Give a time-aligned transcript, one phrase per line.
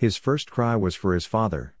[0.00, 1.74] His first cry was for his father.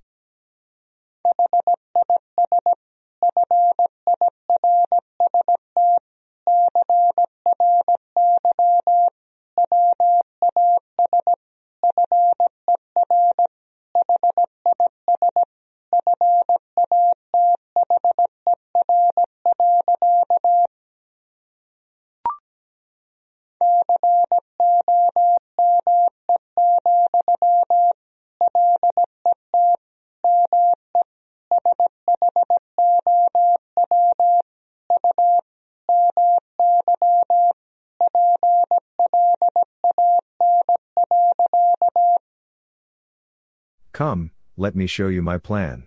[44.00, 45.84] Come, let me show you my plan.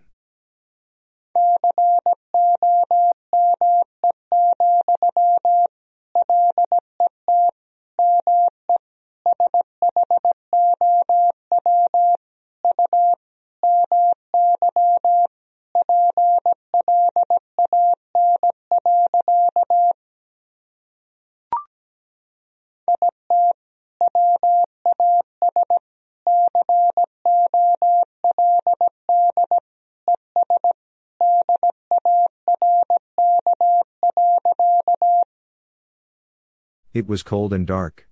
[36.93, 38.07] It was cold and dark.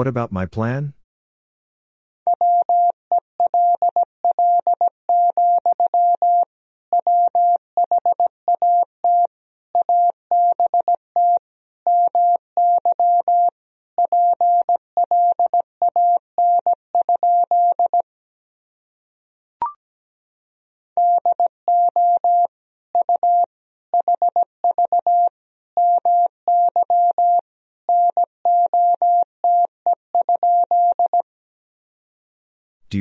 [0.00, 0.94] What about my plan?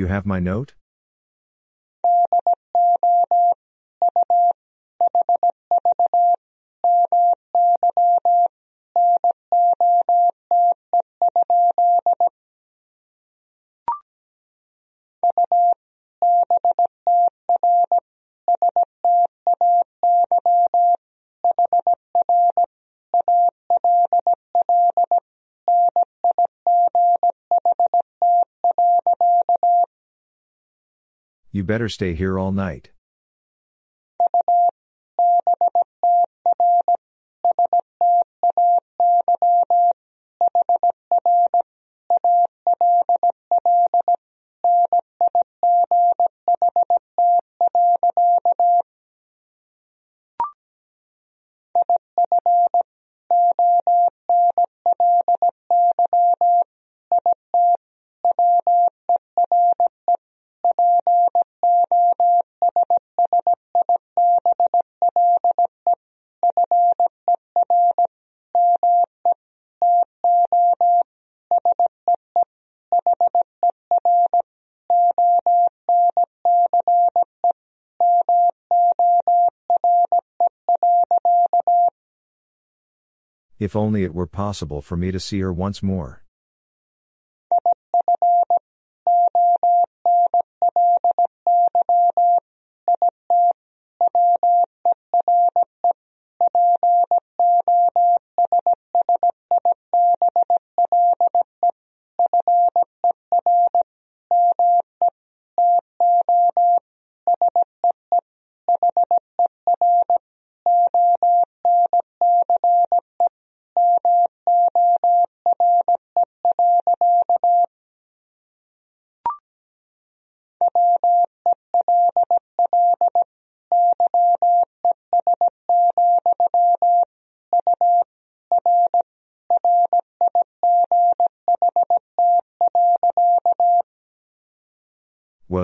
[0.09, 0.73] Have my note?
[31.69, 32.89] Better stay here all night.
[83.59, 86.23] If only it were possible for me to see her once more.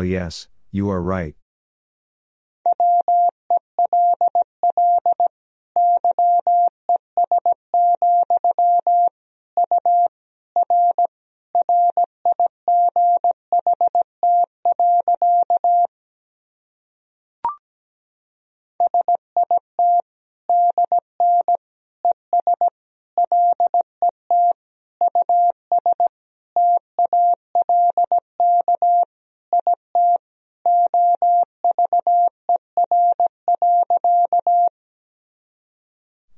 [0.05, 1.35] Yes, you are right.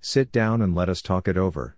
[0.09, 1.75] Sit down and let us talk it over.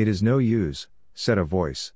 [0.00, 1.92] It is no use, said a voice.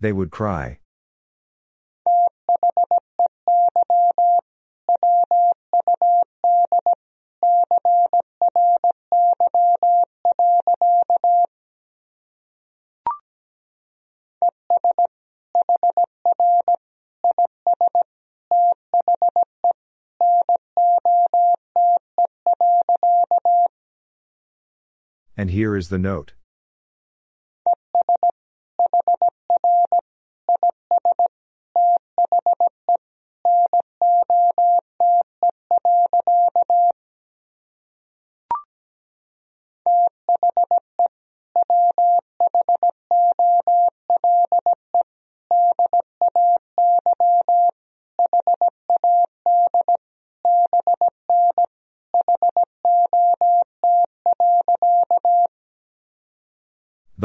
[0.00, 0.78] They would cry.
[25.36, 26.32] And here is the note.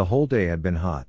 [0.03, 1.07] The whole day had been hot.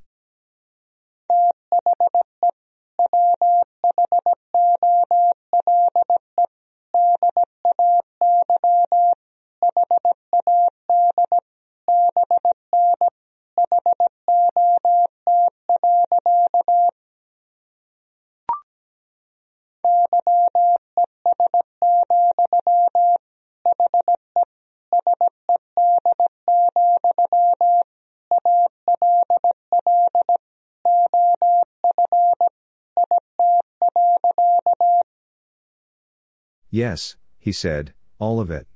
[36.75, 38.67] Yes, he said, all of it.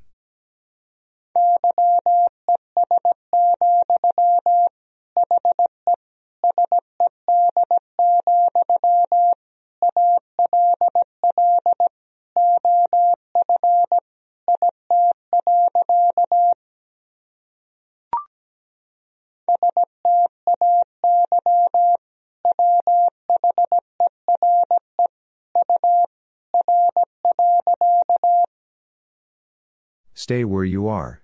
[30.28, 31.22] Stay where you are.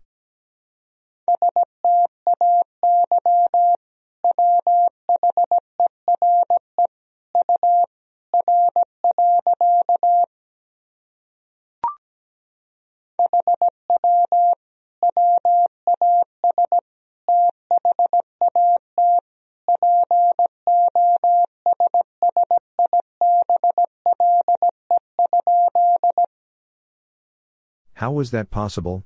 [28.14, 29.04] How was that possible?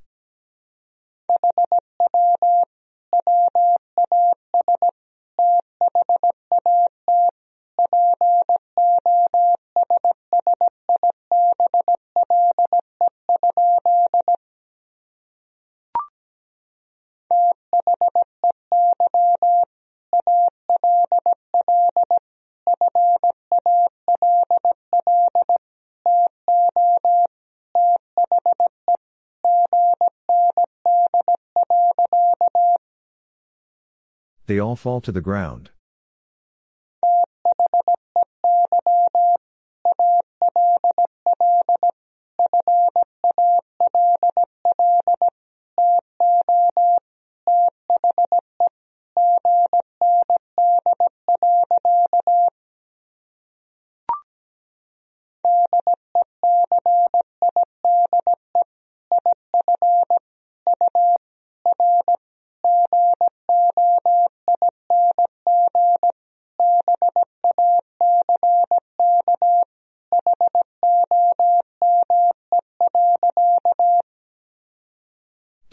[34.68, 35.70] All fall to the ground.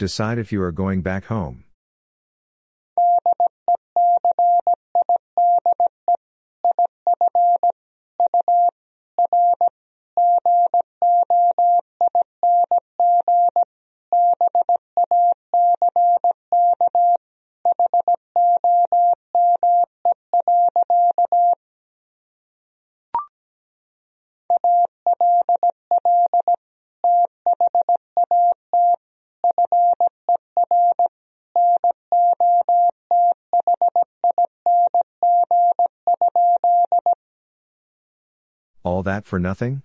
[0.06, 1.65] Decide if you are going back home.
[39.06, 39.82] That for nothing?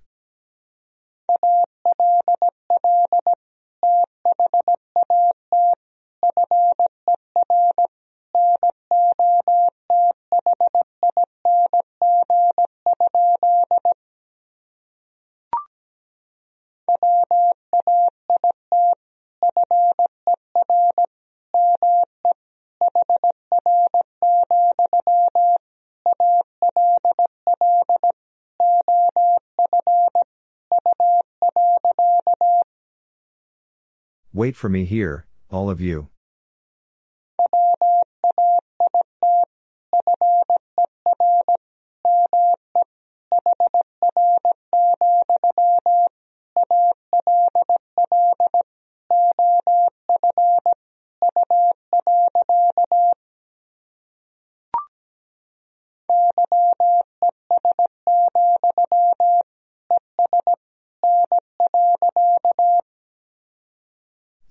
[34.42, 36.08] Wait for me here, all of you.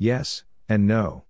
[0.03, 1.25] Yes, and no.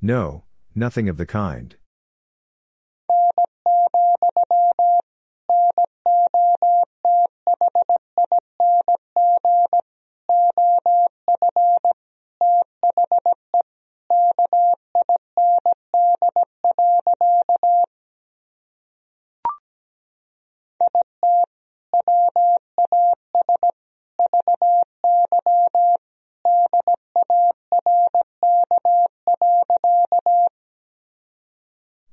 [0.00, 0.45] No,
[0.76, 1.76] nothing of the kind.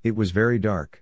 [0.04, 1.02] It was very dark.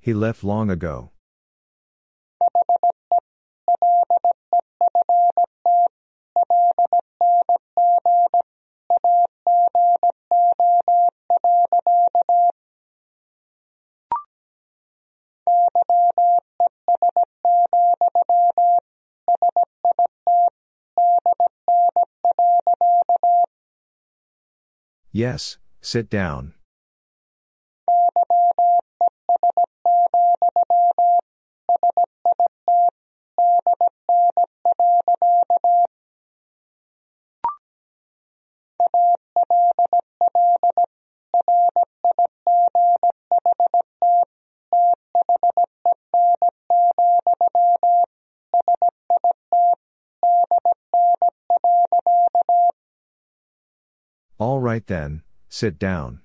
[0.00, 1.12] He left long ago.
[25.12, 26.54] Yes, sit down.
[54.90, 56.20] Then, sit down.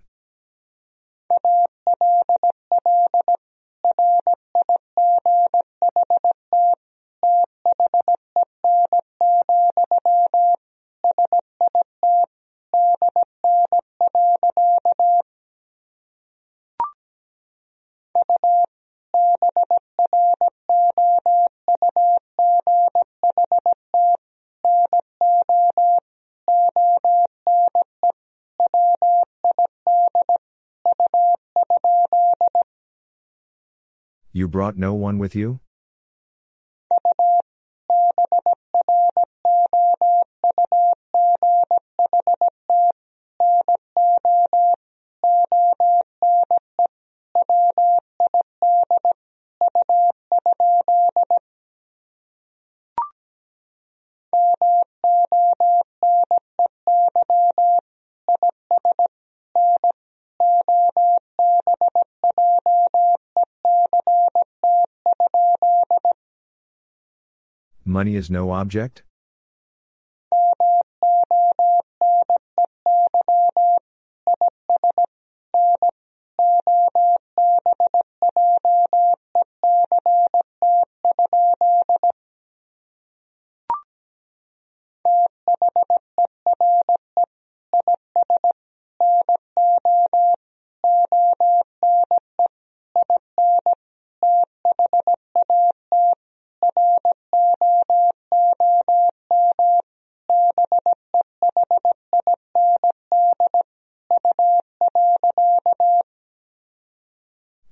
[34.45, 35.59] You brought no one with you?
[67.95, 69.03] Money is no object?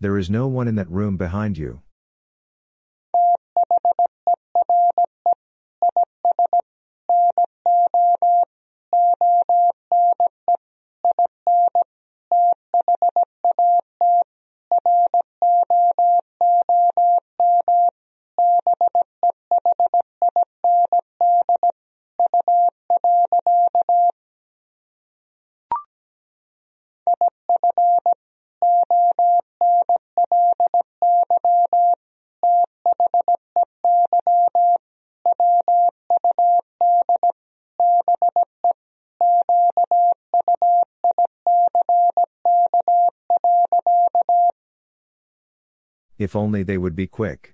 [0.03, 1.79] There is no one in that room behind you.
[46.23, 47.53] If only they would be quick.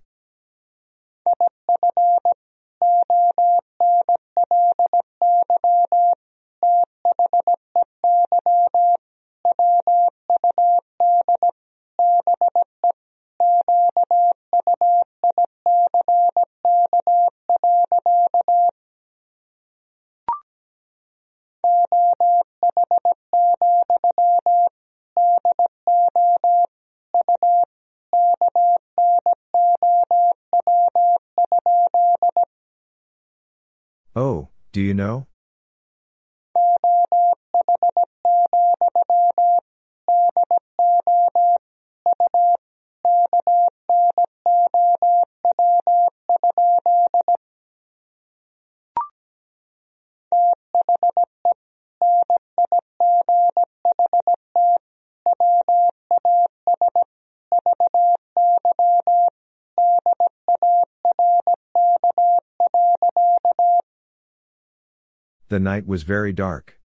[34.80, 35.29] Do you know?
[65.50, 66.79] The night was very dark.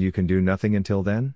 [0.00, 1.34] And you can do nothing until then?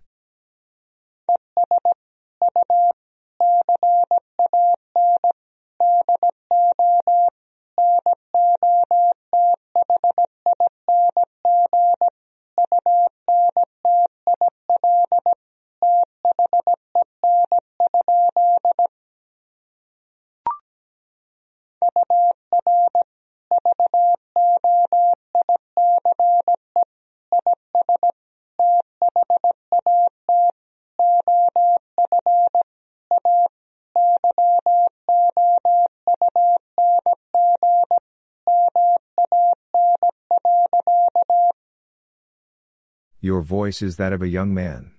[43.24, 44.93] Your voice is that of a young man.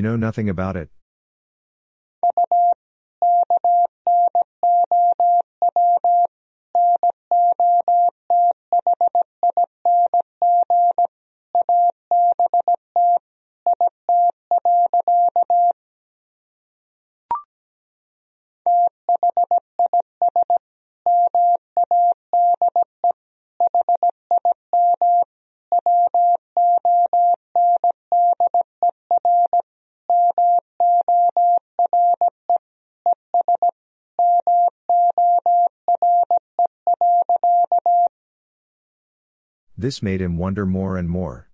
[0.00, 0.88] You know nothing about it?
[39.80, 41.48] This made him wonder more and more.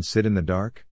[0.00, 0.86] And sit in the dark?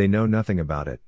[0.00, 1.02] They know nothing about it.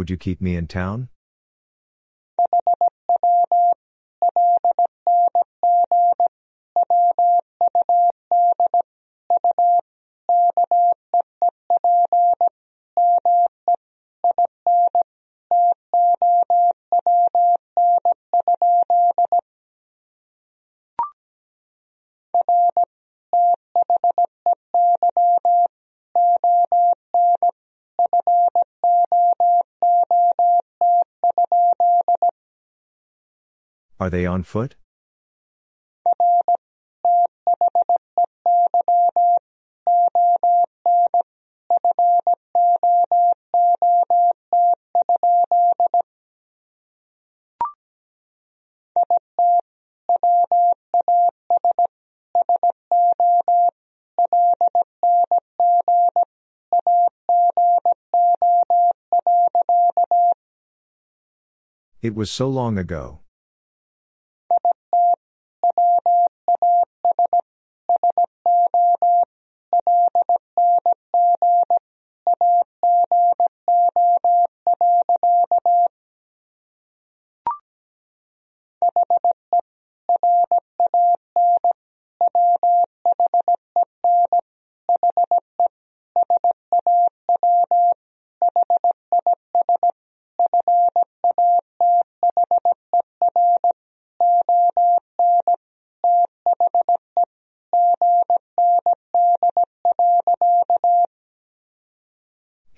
[0.00, 1.10] Would you keep me in town?
[34.10, 34.74] Are they on foot?
[62.02, 63.20] It was so long ago.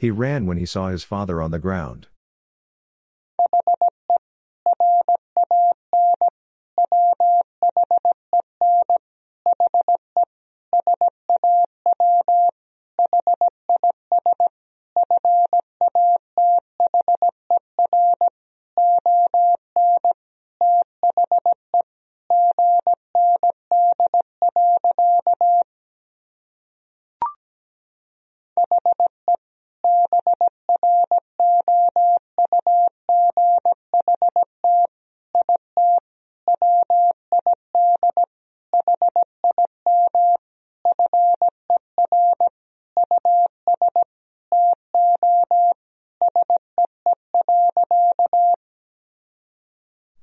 [0.03, 2.09] He ran when he saw his father on the ground.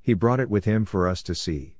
[0.10, 1.76] He brought it with him for us to see.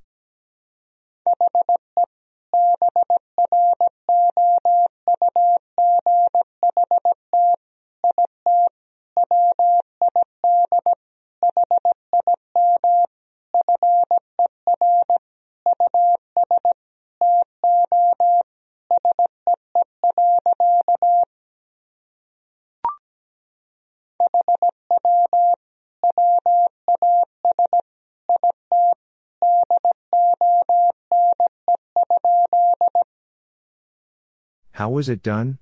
[34.80, 35.58] How was it done?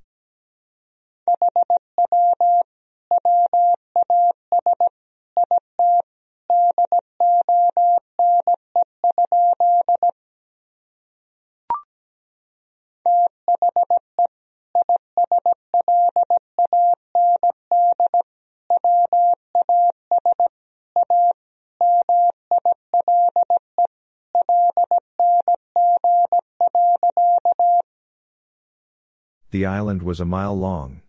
[29.59, 31.01] The island was a mile long.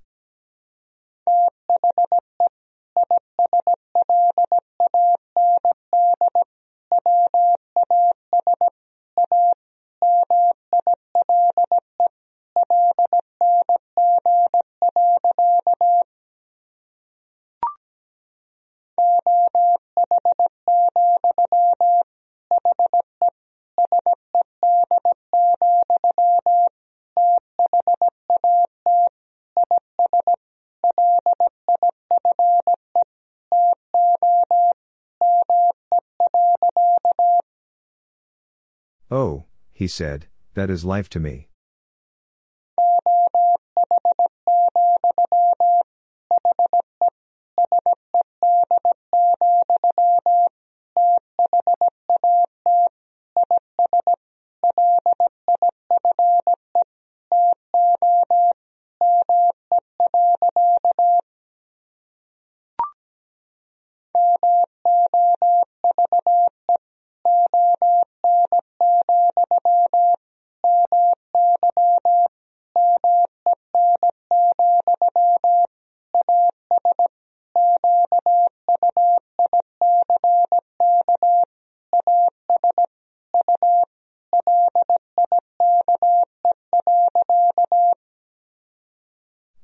[39.79, 41.47] He said, that is life to me.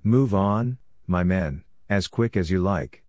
[0.07, 3.01] Move on, my men, as quick as you like.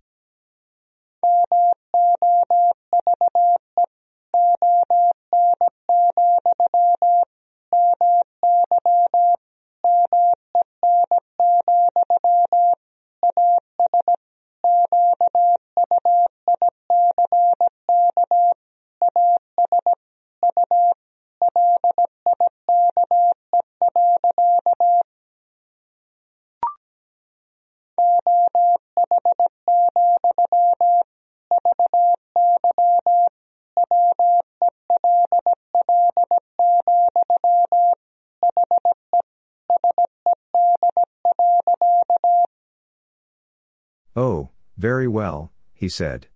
[45.87, 46.27] He said.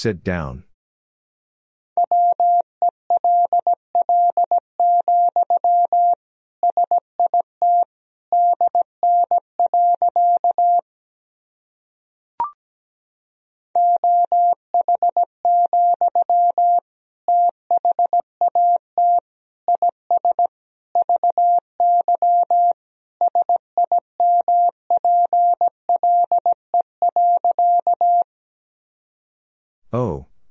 [0.00, 0.64] Sit down.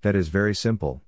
[0.10, 1.04] That is very simple.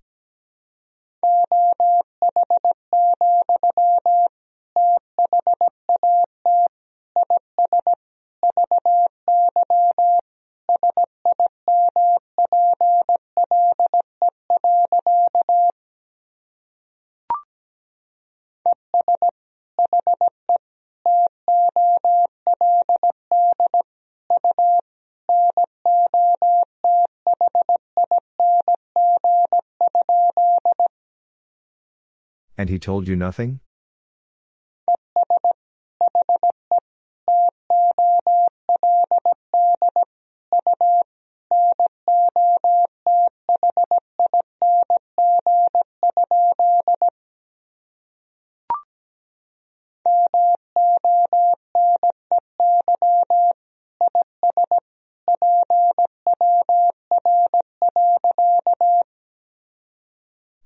[32.72, 33.60] He told you nothing?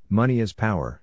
[0.07, 1.01] Money is power.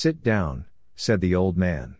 [0.00, 1.96] Sit down, said the old man.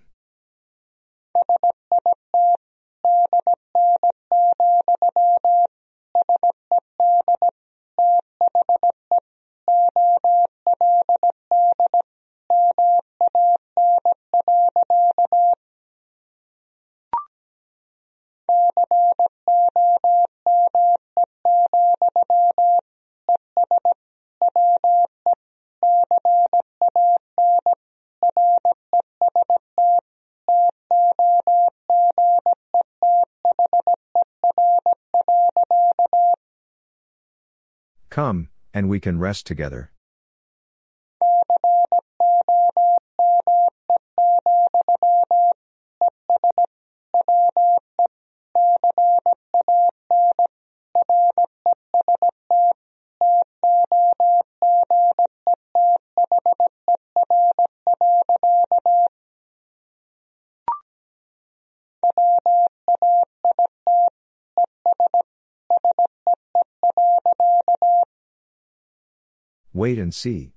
[38.18, 39.92] Come, and we can rest together.
[69.78, 70.50] Wait and see.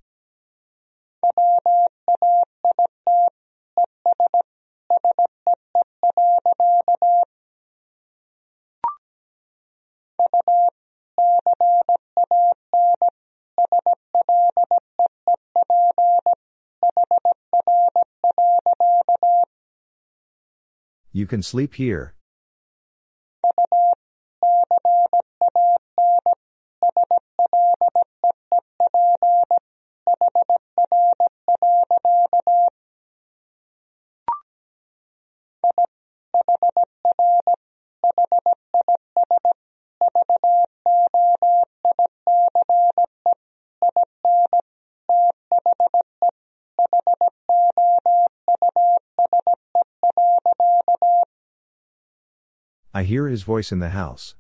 [21.12, 22.16] You can sleep here.
[53.02, 54.36] I hear his voice in the house.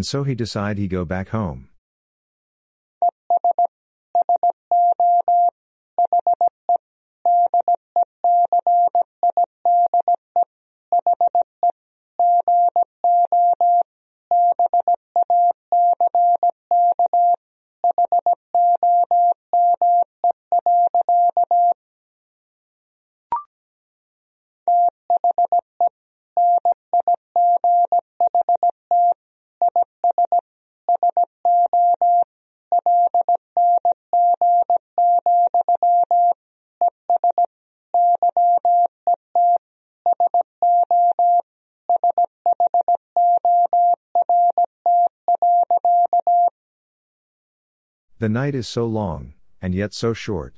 [0.00, 1.68] And so he decide he go back home.
[48.20, 50.54] The night is so long, and yet so short.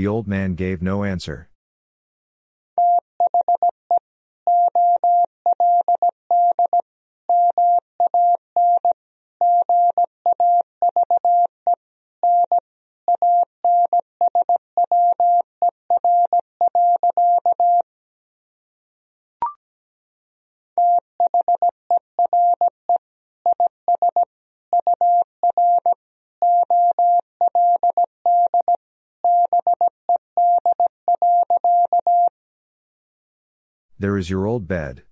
[0.00, 1.49] The old man gave no answer.
[34.00, 35.02] There is your old bed.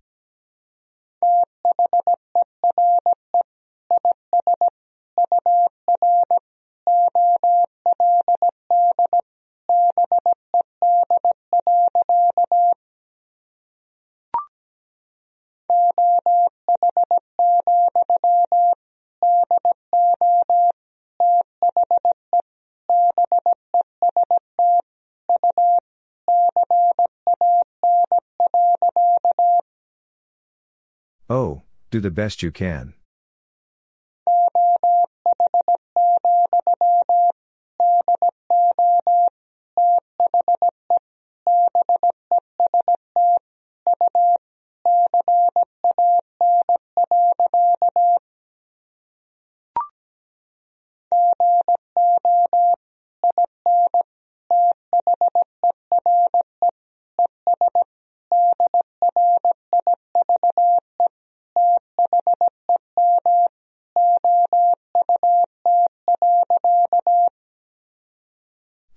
[31.99, 32.95] Do the best you can.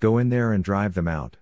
[0.01, 1.37] Go in there and drive them out.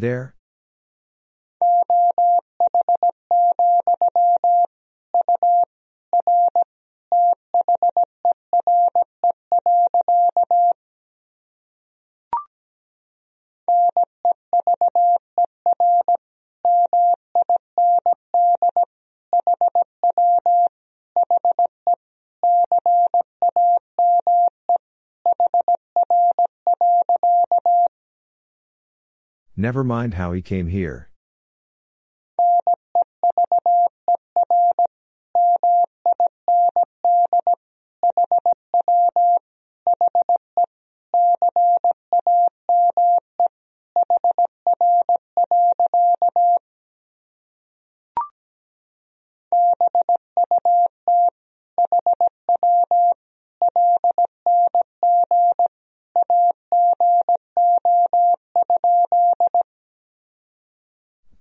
[0.00, 0.29] There?
[29.60, 31.09] Never mind how he came here.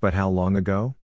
[0.02, 0.96] But how long ago?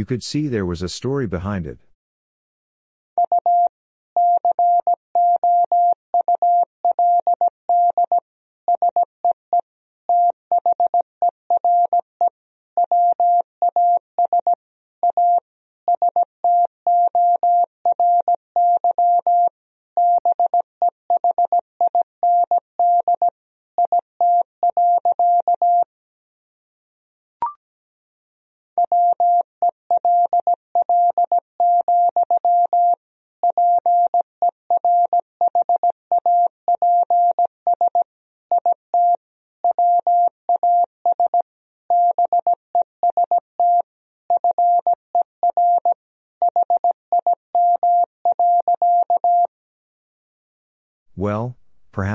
[0.00, 1.78] You could see there was a story behind it.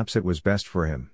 [0.06, 1.10] Perhaps it was best for him.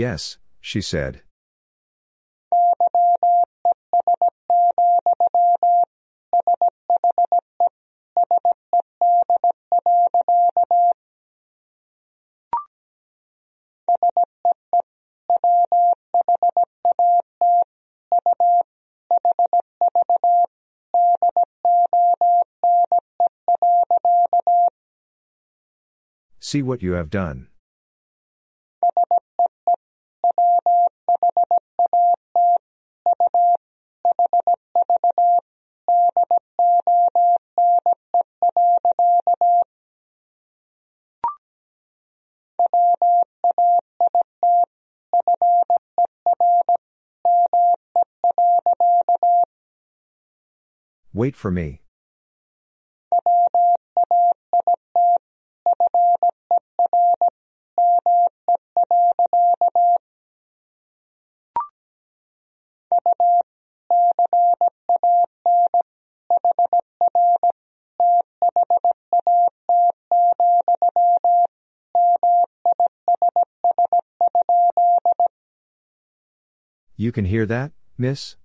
[0.00, 1.20] Yes, she said.
[26.38, 27.48] See what you have done.
[51.20, 51.82] Wait for me.
[76.96, 78.36] You can hear that, miss?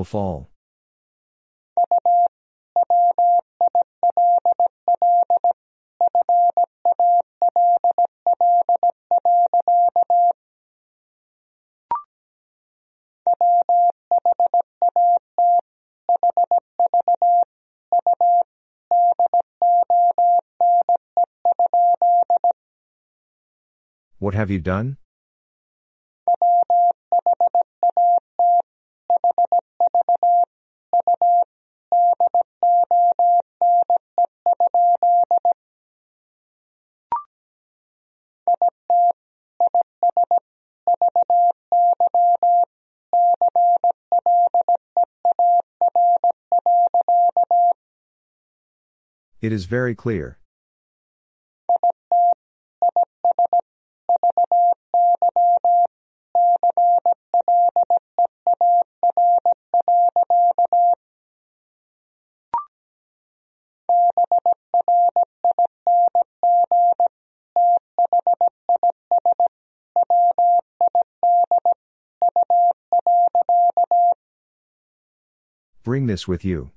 [0.00, 0.48] Will fall.
[24.18, 24.96] What have you done?
[49.42, 50.36] It is very clear.
[75.82, 76.72] Bring this with you.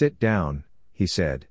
[0.00, 1.46] Sit down, he said.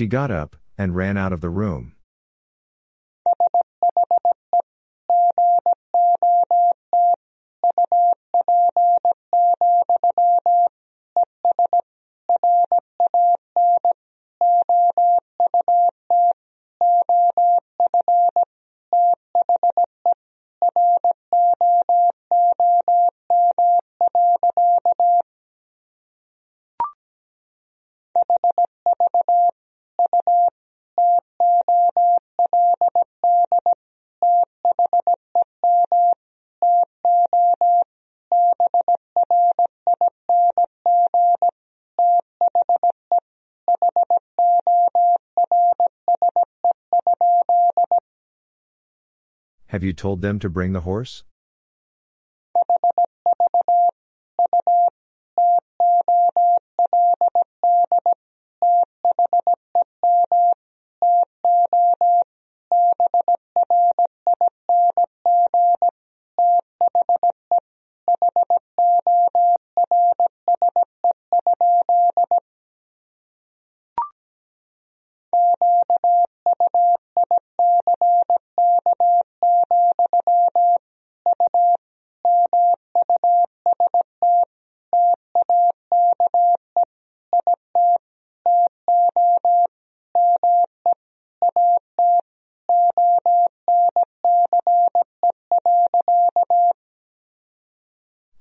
[0.00, 1.92] She got up and ran out of the room.
[49.70, 51.22] Have you told them to bring the horse?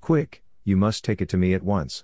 [0.10, 2.04] Quick, you must take it to me at once.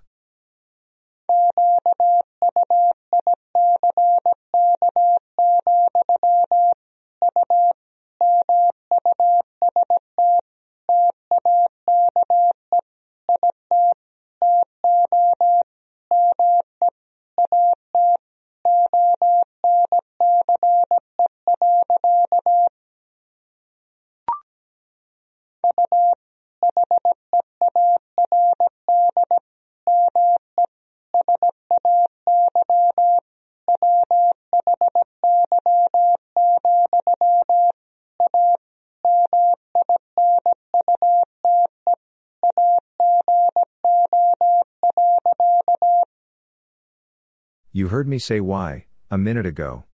[47.96, 49.86] Heard me say why, a minute ago.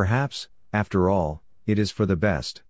[0.00, 2.62] Perhaps, after all, it is for the best.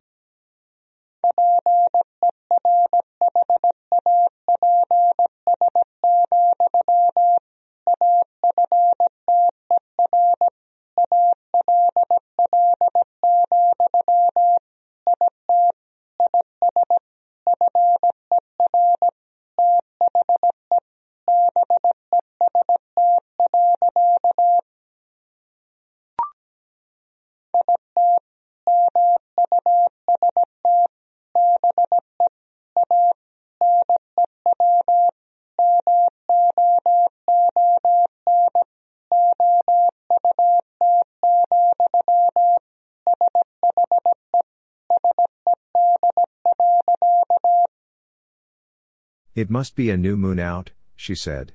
[49.40, 51.54] It must be a new moon out, she said.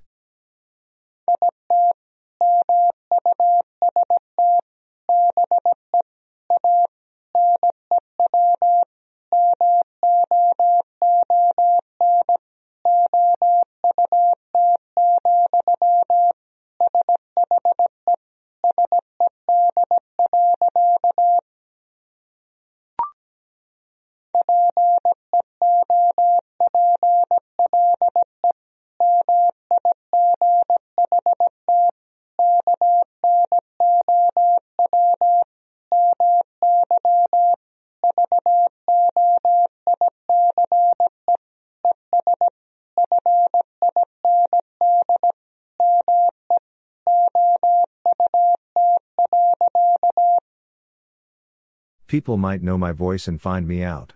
[52.16, 54.14] People might know my voice and find me out.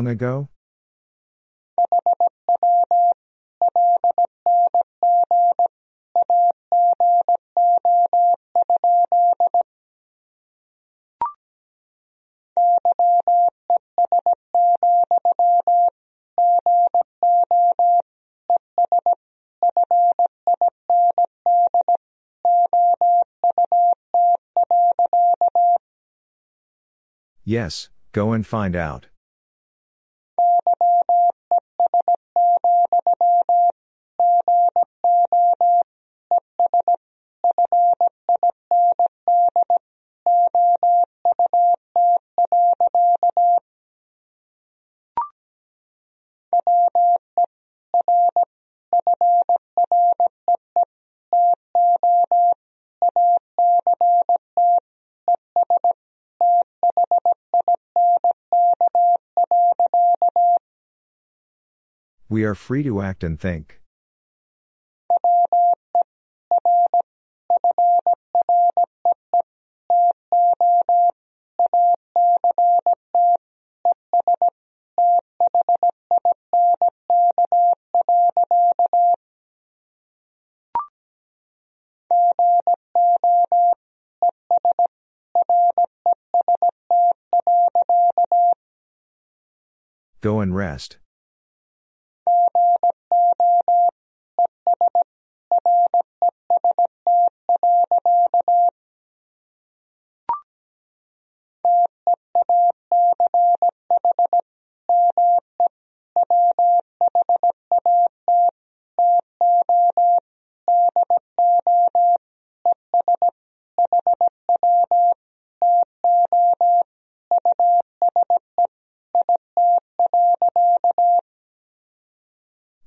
[0.00, 0.48] Long ago?
[27.44, 29.08] Yes, go and find out.
[62.30, 63.80] We are free to act and think.
[90.20, 90.98] Go and rest.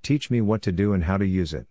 [0.03, 1.65] Teach me what to do and how to use it.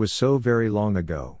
[0.00, 1.39] Was so very long ago.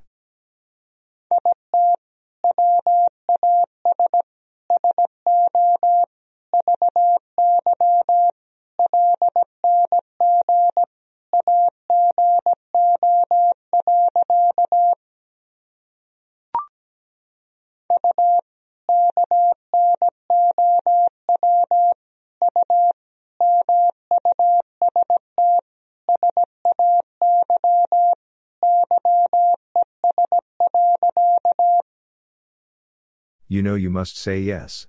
[33.60, 34.86] You know you must say yes.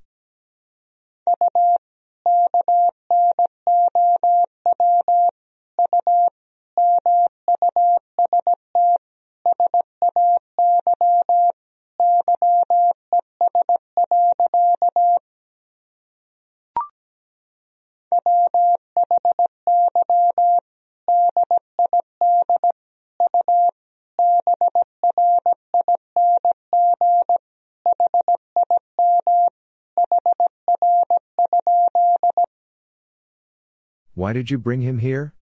[34.32, 35.34] Why did you bring him here?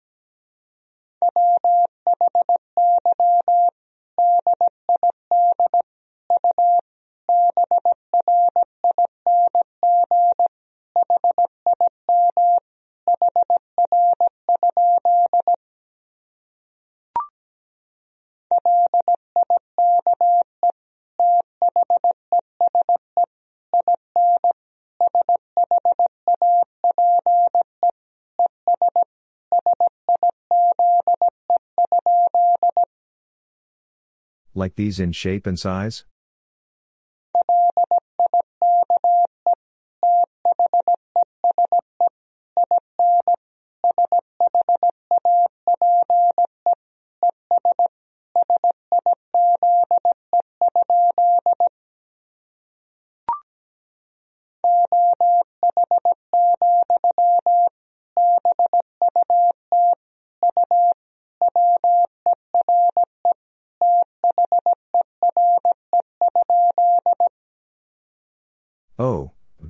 [34.59, 36.03] Like these in shape and size?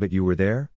[0.09, 0.68] But you were there?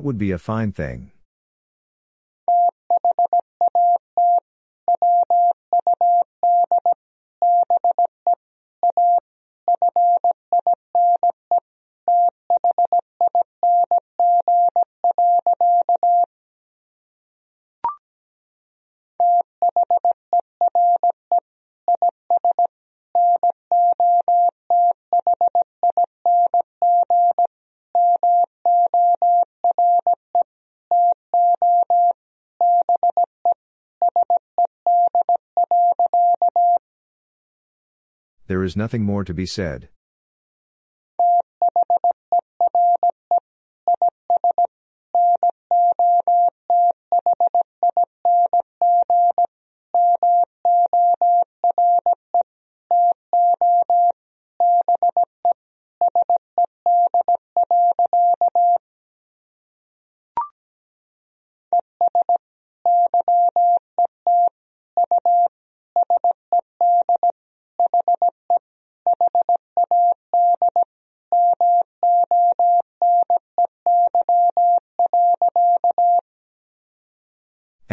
[0.00, 1.10] That would be a fine thing.
[38.70, 39.88] Is nothing more to be said.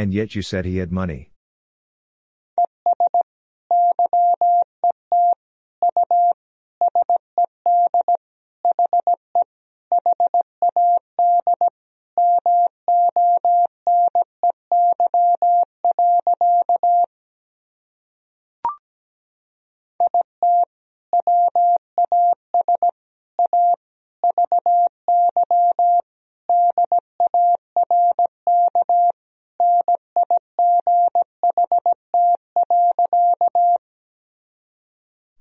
[0.07, 1.31] And yet you said he had money.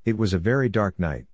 [0.06, 1.24] It was a very dark night.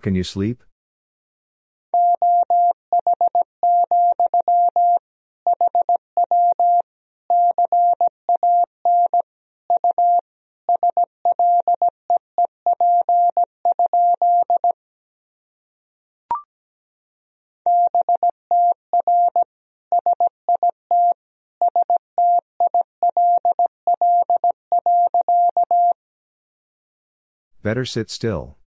[0.00, 0.62] Can you sleep?
[27.62, 28.59] Better sit still.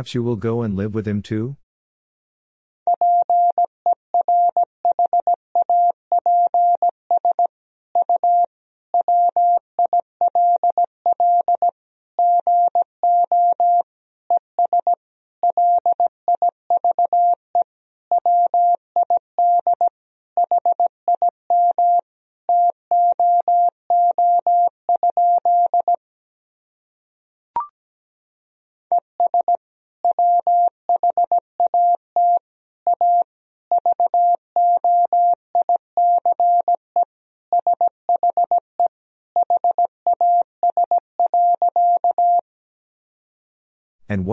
[0.00, 1.58] Perhaps you will go and live with him too?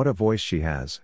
[0.08, 1.02] What a voice she has.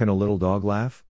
[0.00, 1.04] Can a little dog laugh?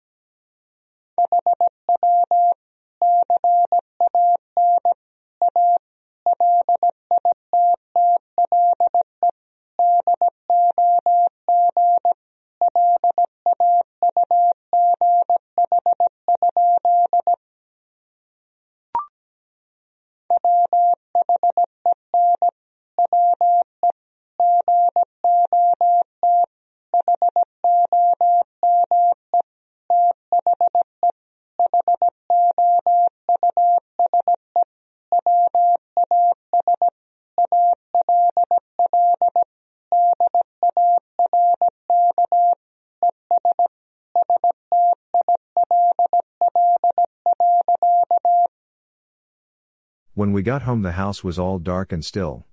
[50.38, 52.46] We got home, the house was all dark and still.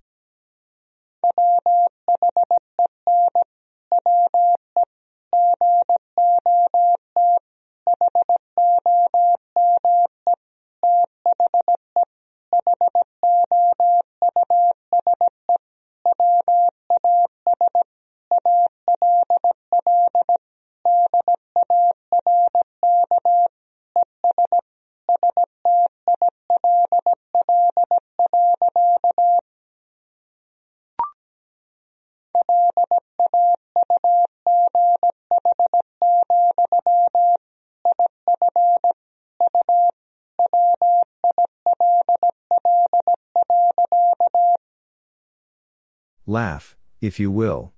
[46.35, 47.74] Laugh, if you will.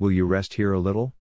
[0.00, 1.12] Will you rest here a little?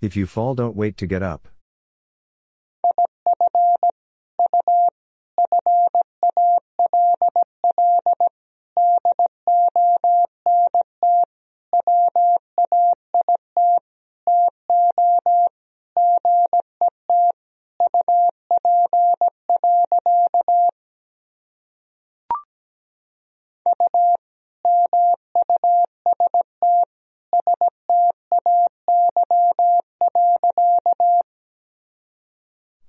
[0.00, 1.48] If you fall, don't wait to get up.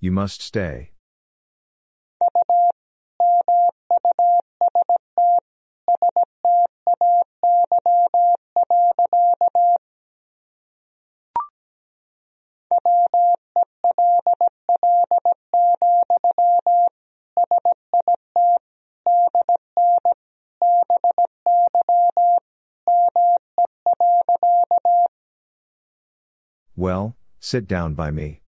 [0.04, 0.90] You must stay.
[26.76, 28.41] Well, sit down by me.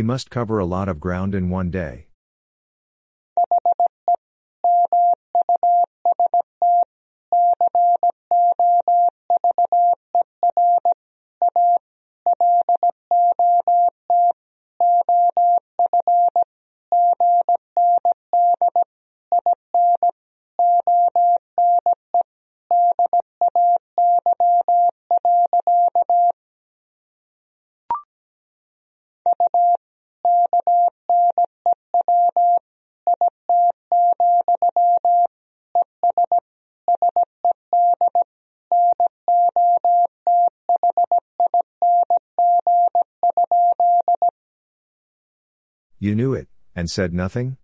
[0.00, 2.06] He must cover a lot of ground in one day.
[46.02, 47.58] You knew it, and said nothing?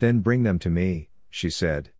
[0.00, 1.90] Then bring them to me, she said.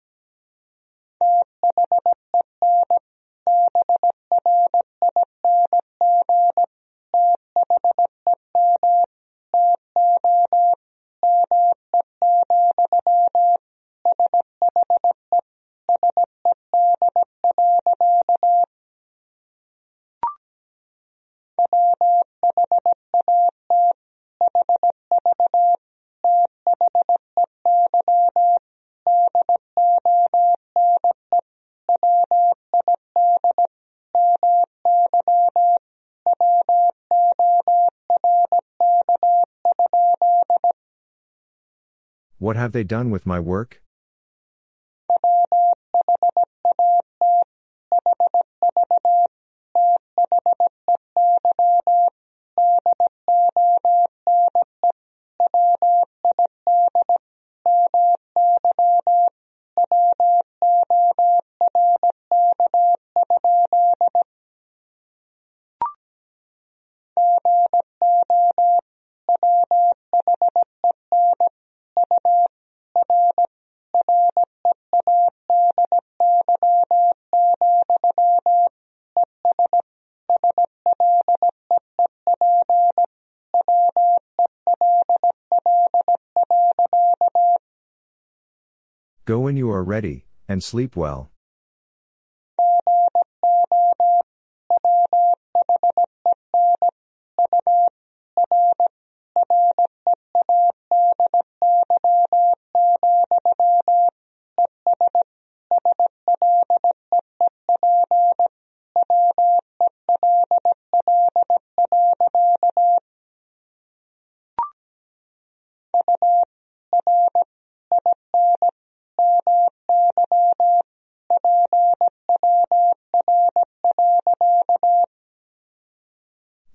[42.50, 43.80] What have they done with my work?
[90.62, 91.30] Sleep well.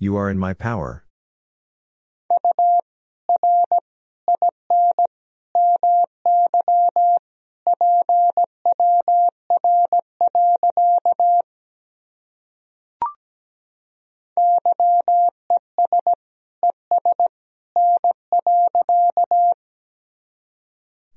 [0.06, 1.04] You are in my power.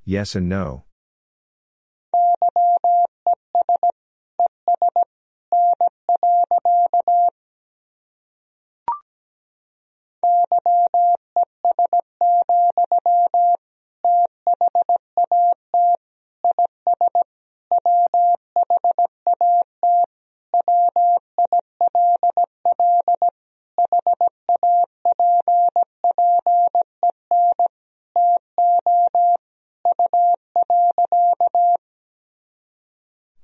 [0.06, 0.87] Yes and no.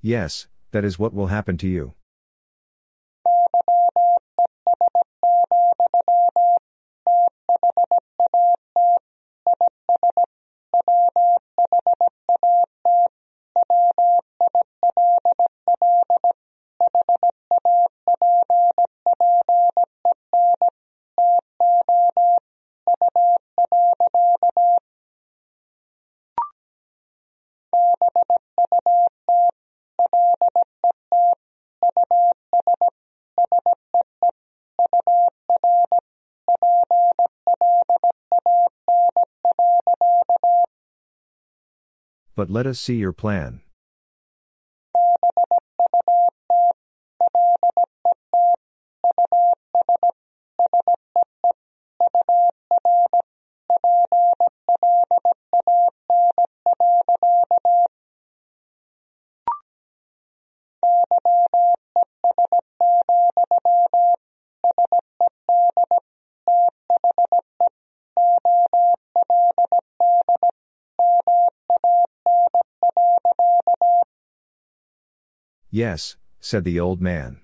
[0.06, 1.94] Yes, that is what will happen to you.
[42.44, 43.63] But let us see your plan.
[75.76, 77.40] Yes, said the old man.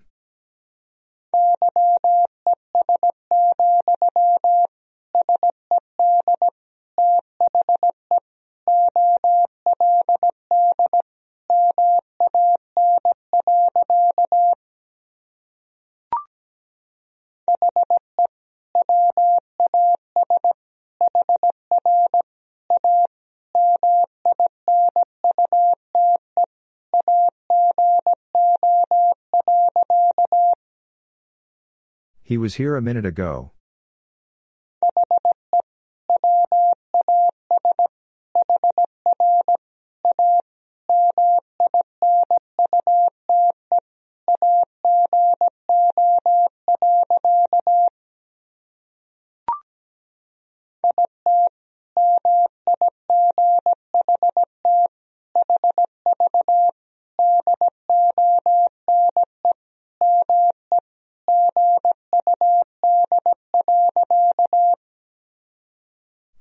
[32.30, 33.50] He was here a minute ago.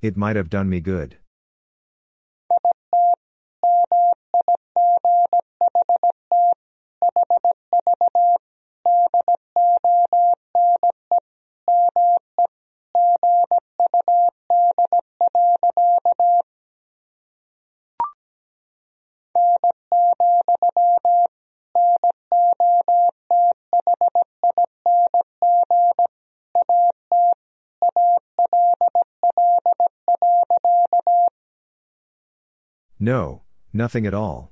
[0.10, 1.18] It might have done me good.
[33.10, 33.41] No,
[33.73, 34.52] nothing at all.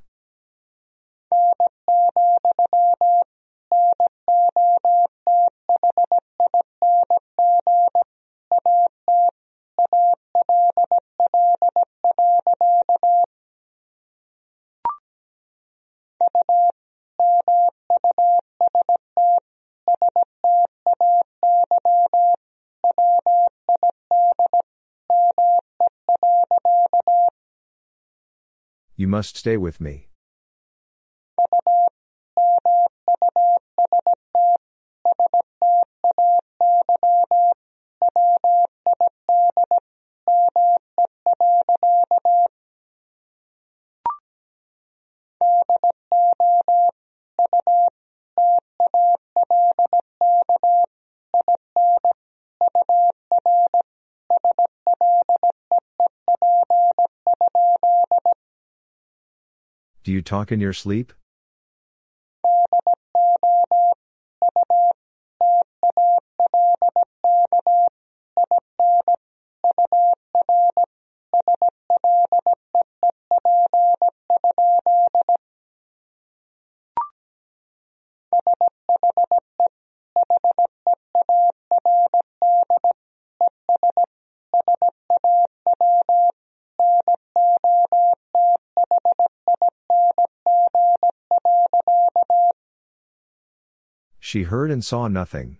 [29.08, 30.07] You must stay with me.
[60.08, 61.12] Do you talk in your sleep?
[94.28, 95.56] She heard and saw nothing.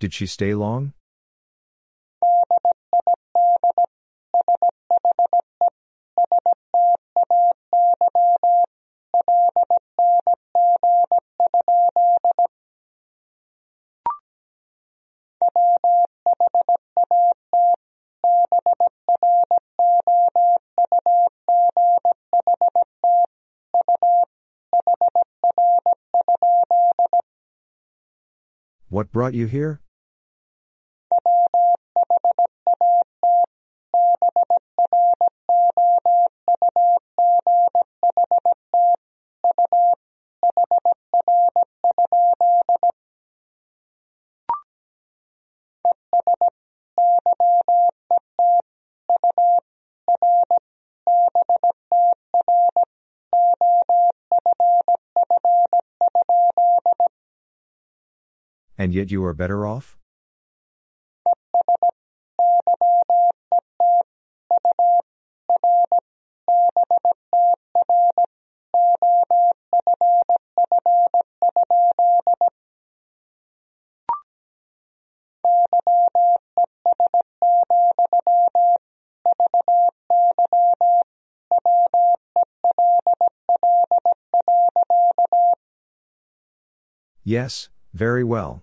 [0.00, 0.94] Did she stay long?
[28.88, 29.80] What brought you here?
[58.80, 59.98] And yet you are better off?
[87.22, 88.62] Yes, very well.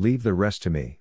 [0.00, 1.00] Leave the rest to me.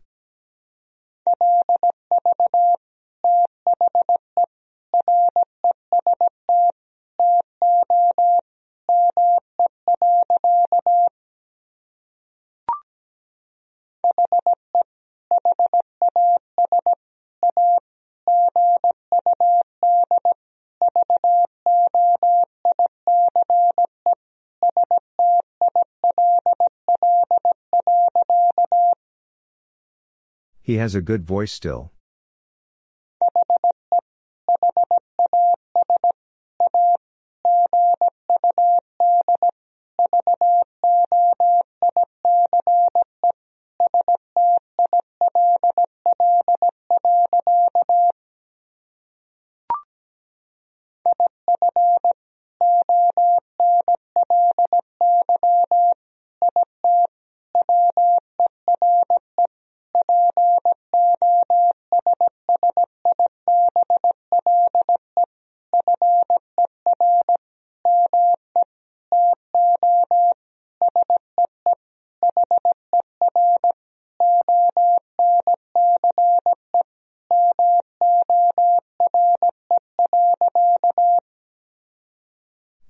[30.68, 31.94] He has a good voice still.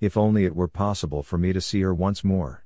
[0.00, 2.64] If only it were possible for me to see her once more.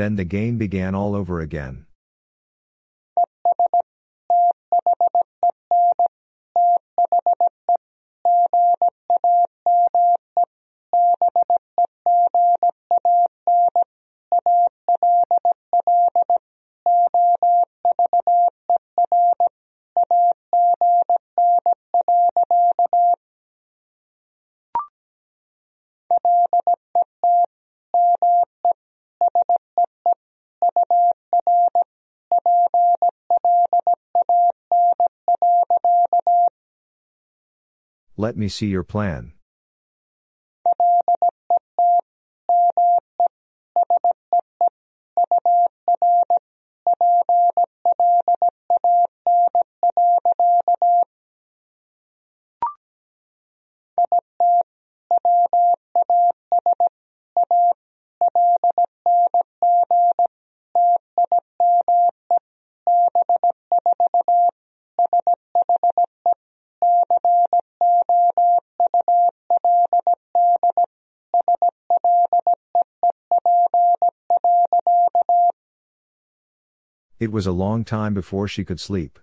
[0.00, 1.84] Then the game began all over again.
[38.30, 39.32] Let me see your plan.
[77.20, 79.18] It was a long time before she could sleep.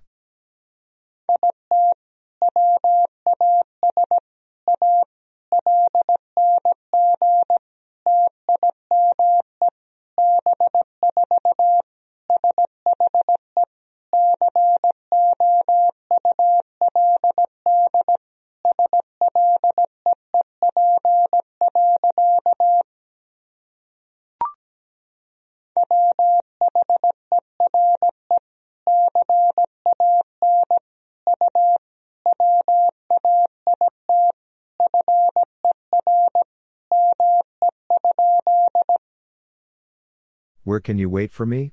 [40.68, 41.72] Where can you wait for me?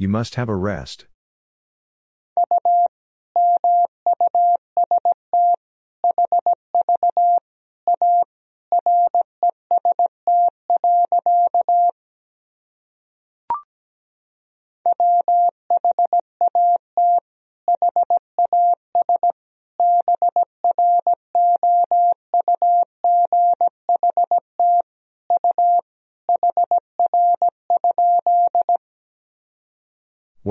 [0.00, 1.06] You must have a rest.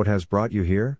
[0.07, 0.99] Has brought you here?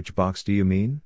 [0.00, 1.02] Which box do you mean?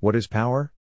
[0.00, 0.72] What is power?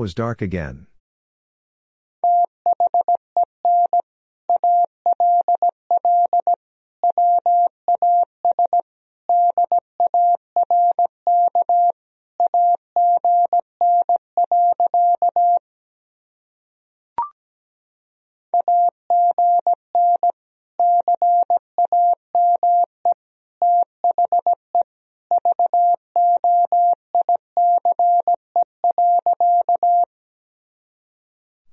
[0.00, 0.86] Was dark again.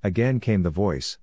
[0.08, 1.18] Again came the voice.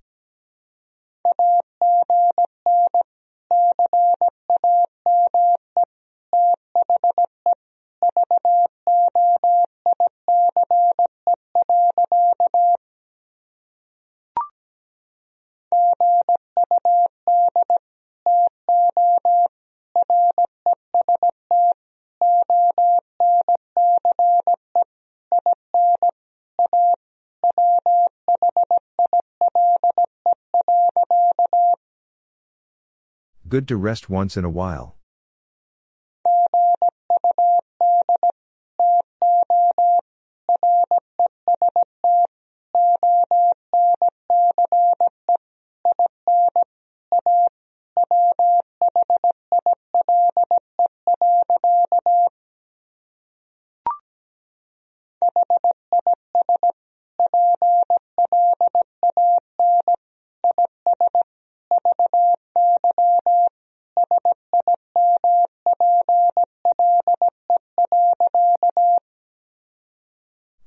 [33.55, 34.97] Good to rest once in a while.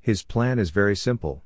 [0.07, 1.43] His plan is very simple.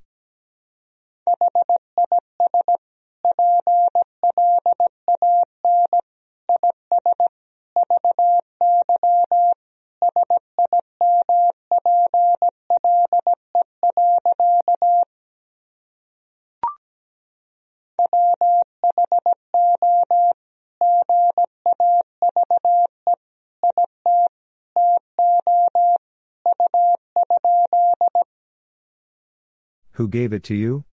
[30.02, 30.84] Who gave it to you?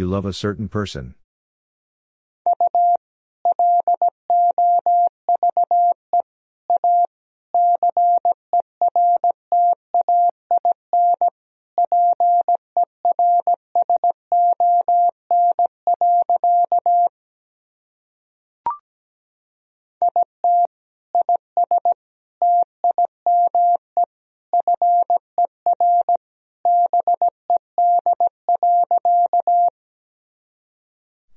[0.00, 1.14] You love a certain person.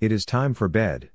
[0.04, 1.12] It is time for bed.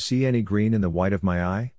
[0.00, 1.72] See any green in the white of my eye?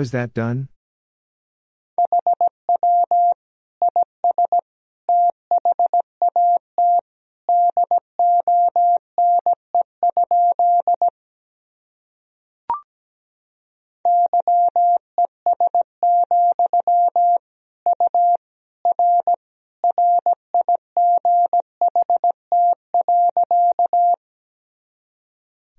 [0.00, 0.68] Is that done?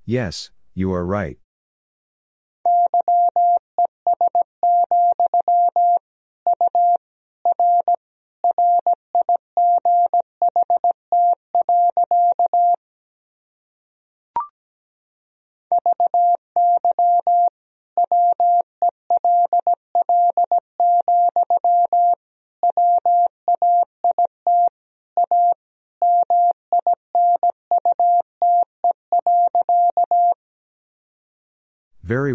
[0.05, 1.40] Yes, you are right.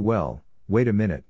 [0.07, 1.25] Well, wait a minute.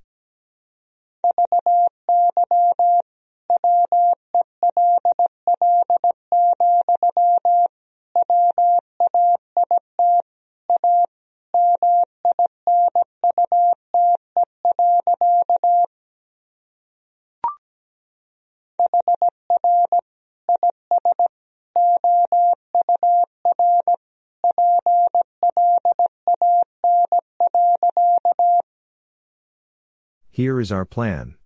[30.37, 31.37] Here is our plan.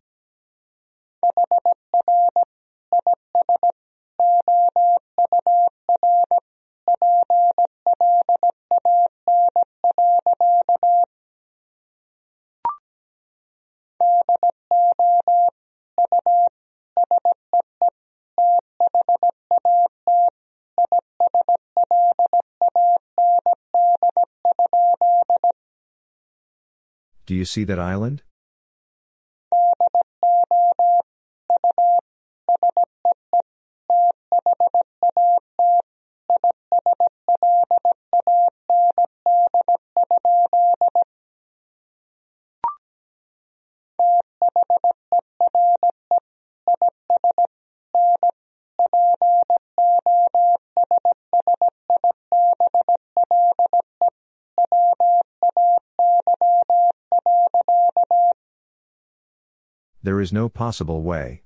[27.27, 28.25] Do you see that island?
[60.11, 61.45] There is no possible way.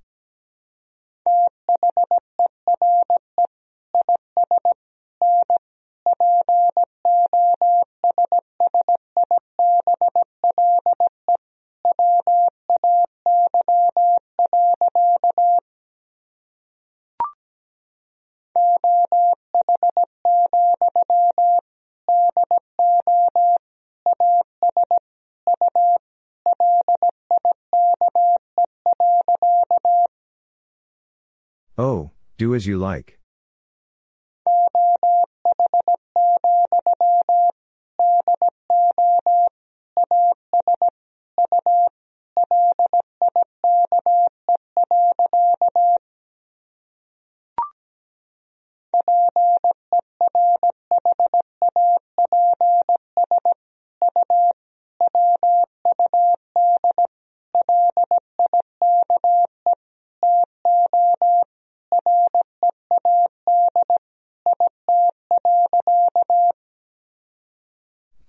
[32.54, 33.18] As you like.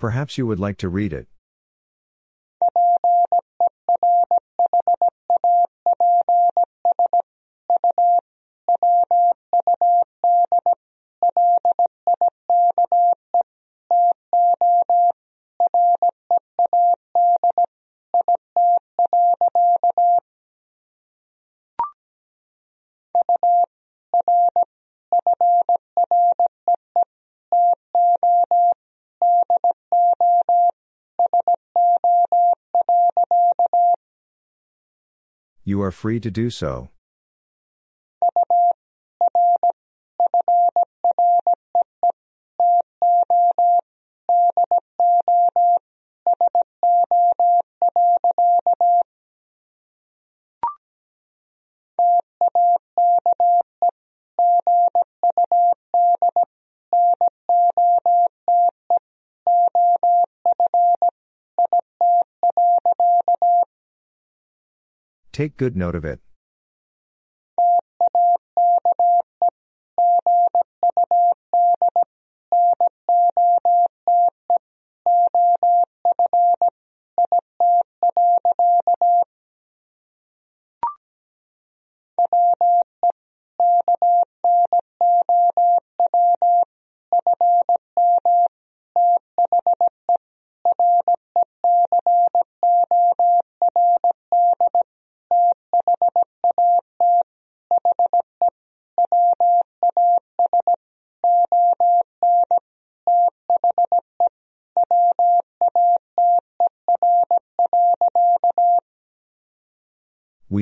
[0.06, 1.28] Perhaps you would like to read it.
[35.68, 36.90] You are free to do so.
[65.36, 66.22] Take good note of it.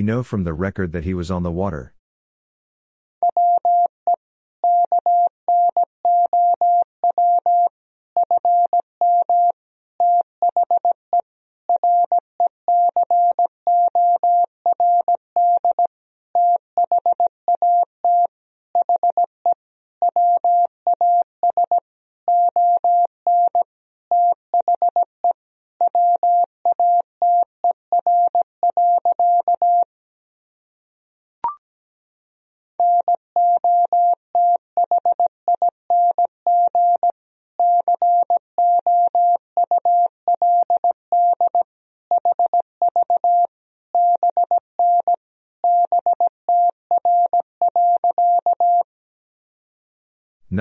[0.04, 1.94] We know from the record that he was on the water.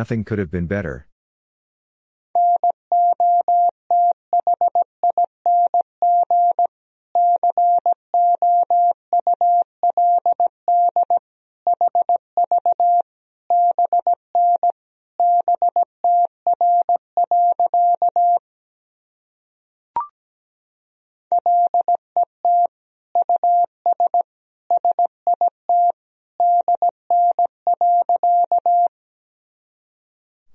[0.02, 1.06] Nothing could have been better.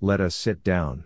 [0.08, 1.04] Let us sit down.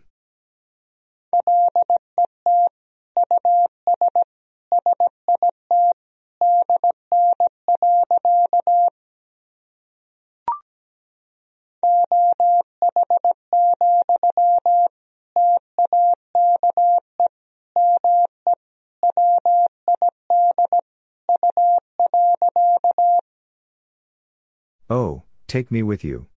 [24.91, 26.28] Oh, take me with you.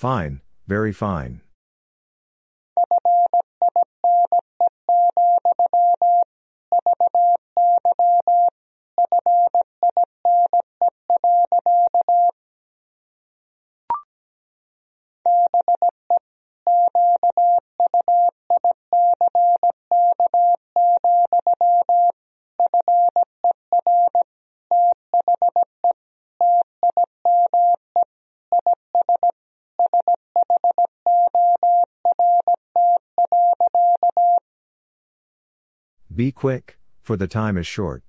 [0.00, 1.42] Fine, very fine.
[36.20, 38.02] Be quick, for the time is short.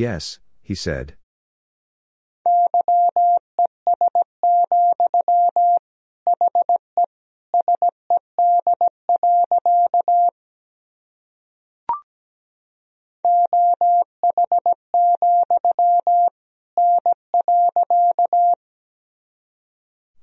[0.00, 1.12] Yes, he said.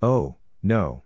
[0.02, 1.04] Oh, no.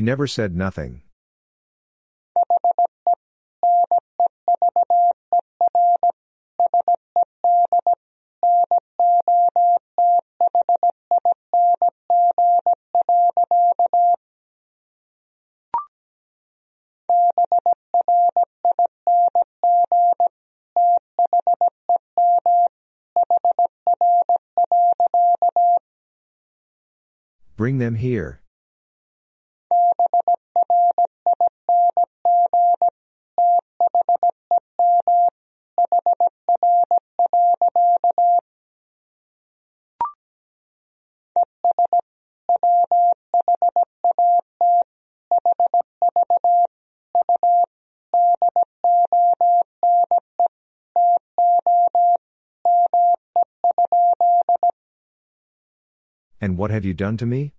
[0.00, 1.02] He never said nothing.
[27.58, 28.39] Bring them here.
[56.60, 57.54] What have you done to me?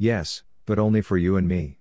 [0.00, 1.77] Yes, but only for you and me.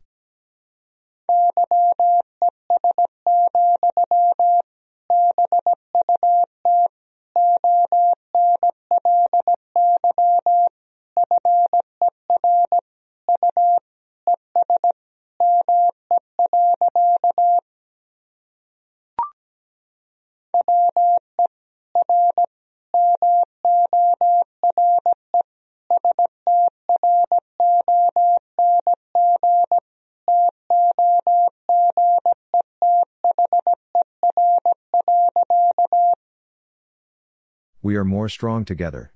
[37.98, 39.12] We are more strong together.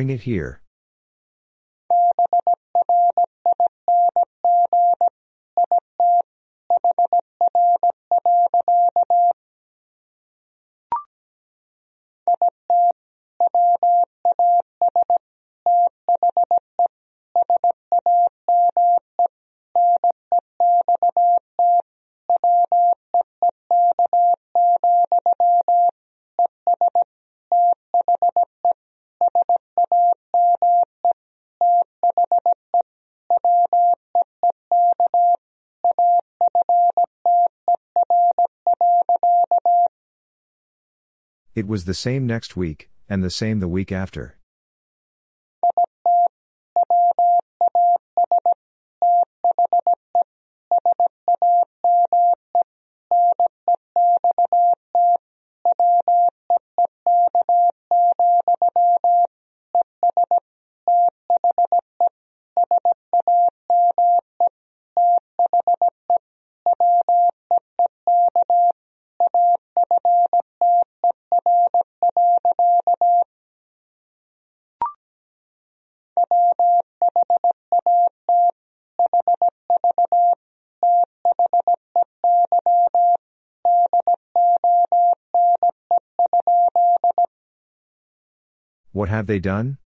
[0.00, 0.59] Bring it here.
[41.60, 44.38] It was the same next week, and the same the week after.
[89.10, 89.79] What have they done?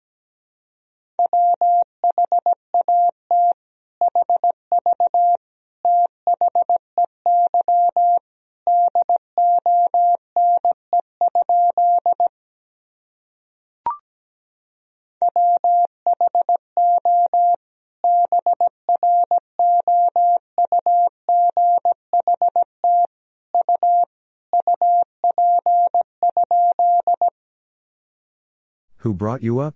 [29.13, 29.75] Brought you up?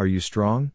[0.00, 0.72] Are you strong?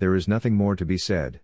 [0.00, 1.40] There is nothing more to be said.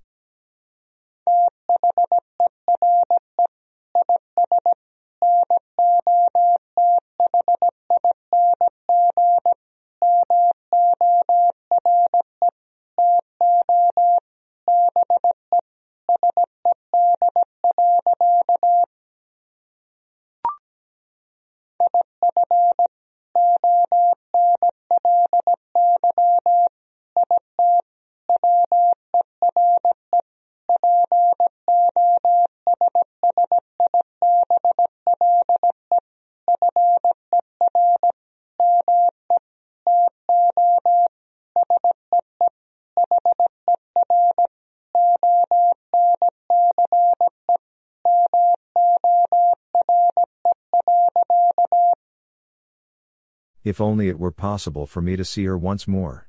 [53.66, 56.28] If only it were possible for me to see her once more.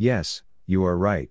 [0.00, 1.28] Yes, you are right.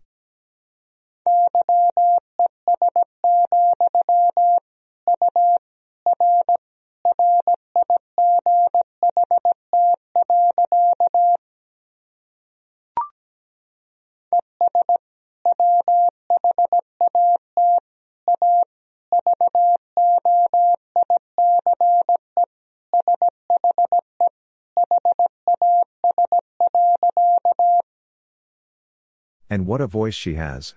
[29.67, 30.75] What a voice she has.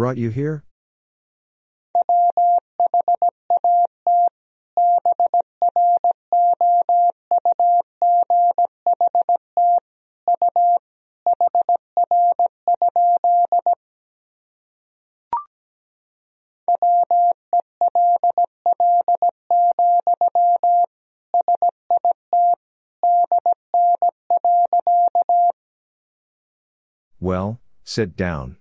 [0.00, 0.64] Brought you here?
[27.20, 28.59] Well, sit down.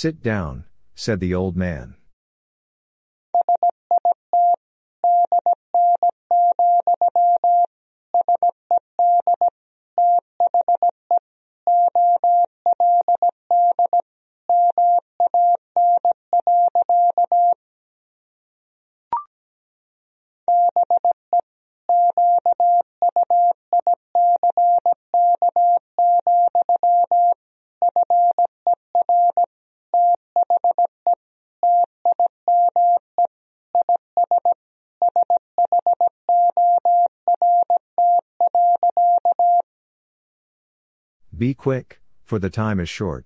[0.00, 0.64] Sit down,
[0.94, 1.96] said the old man.
[41.38, 43.24] Be quick, for the time is short.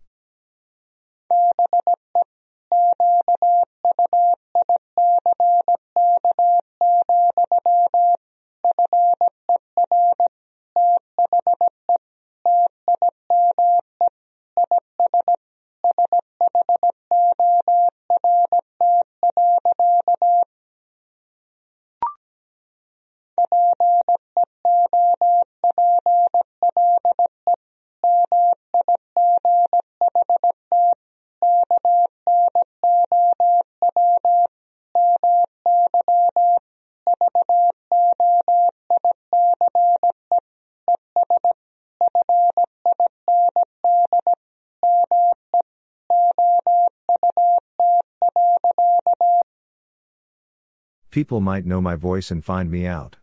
[51.23, 53.15] People might know my voice and find me out.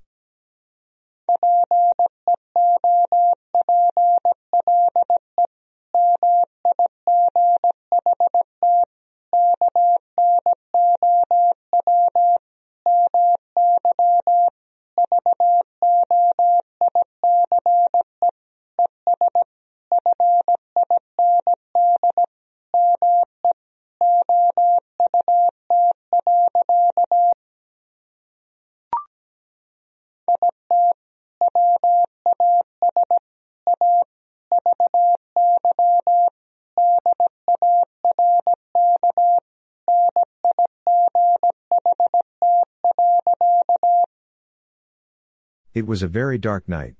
[45.89, 46.98] Was a very dark night.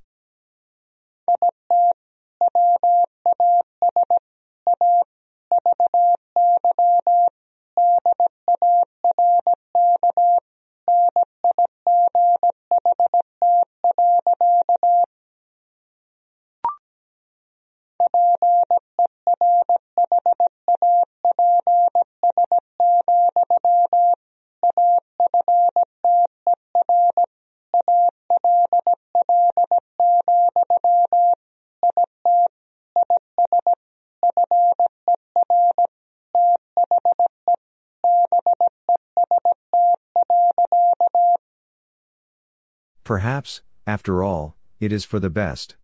[43.10, 45.76] Perhaps, after all, it is for the best.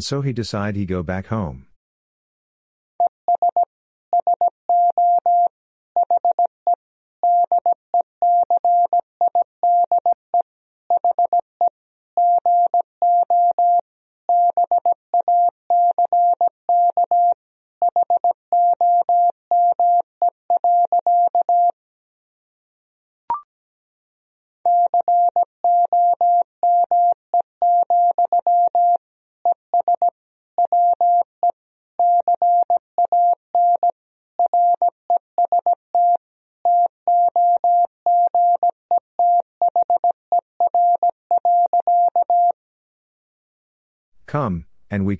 [0.00, 1.66] And so he decide he go back home.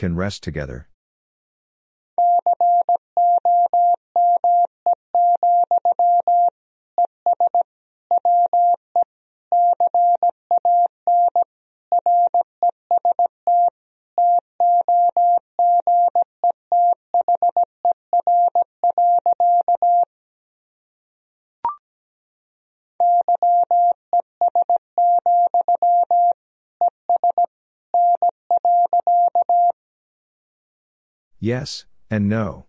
[0.01, 0.90] Can rest together.
[31.43, 32.67] Yes, and no.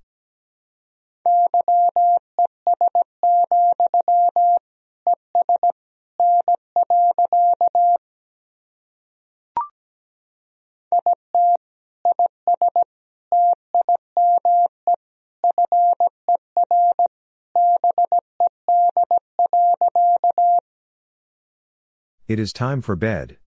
[22.25, 23.40] It is time for bed.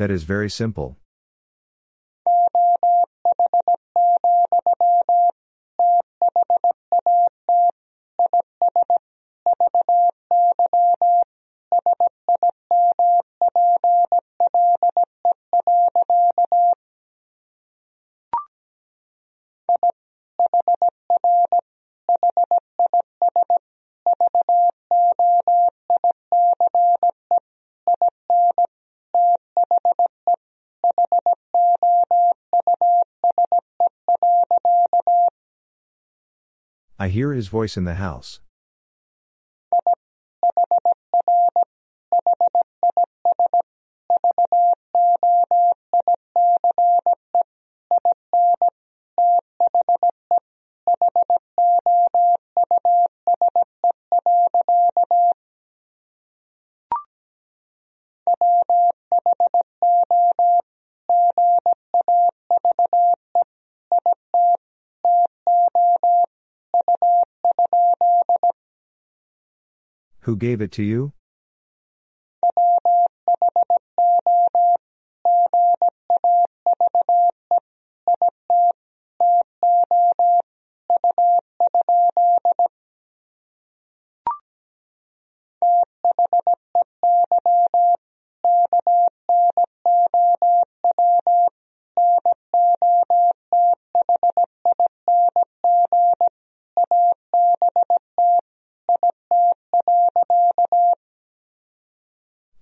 [0.00, 0.96] That is very simple.
[37.20, 38.40] Hear his voice in the house.
[70.30, 71.12] Who gave it to you?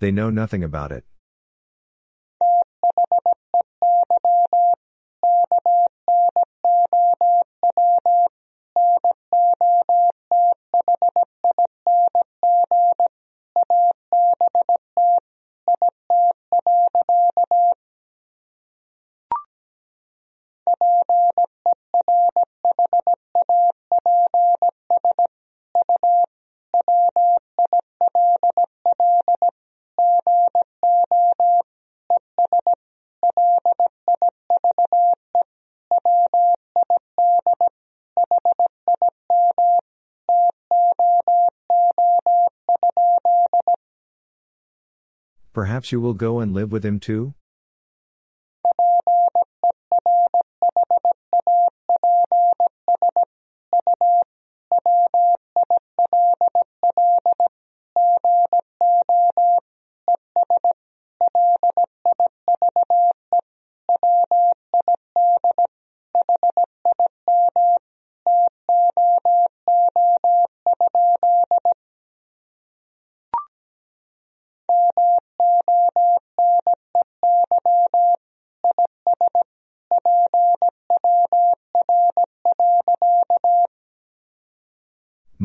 [0.08, 1.04] They know nothing about it.
[45.78, 47.34] Perhaps you will go and live with him too?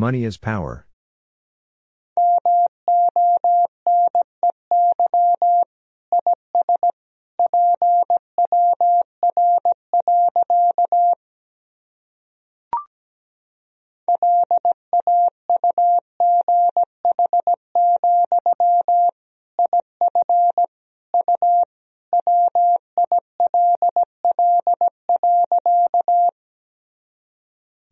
[0.03, 0.85] Money is power.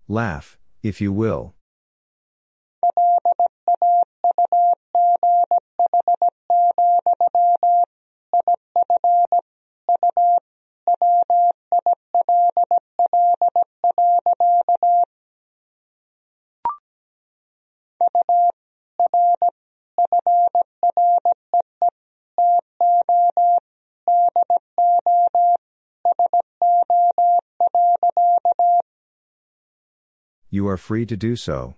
[0.10, 1.56] Laugh, if you will.
[30.54, 31.76] You are free to do so.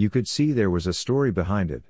[0.00, 1.82] You could see there was a story behind it.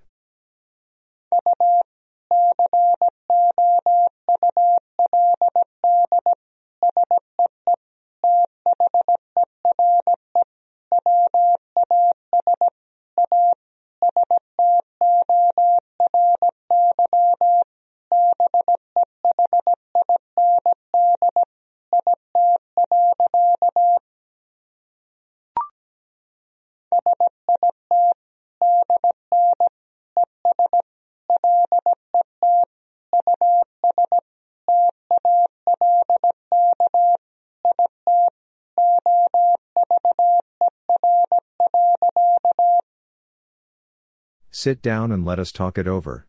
[44.62, 46.26] Sit down and let us talk it over.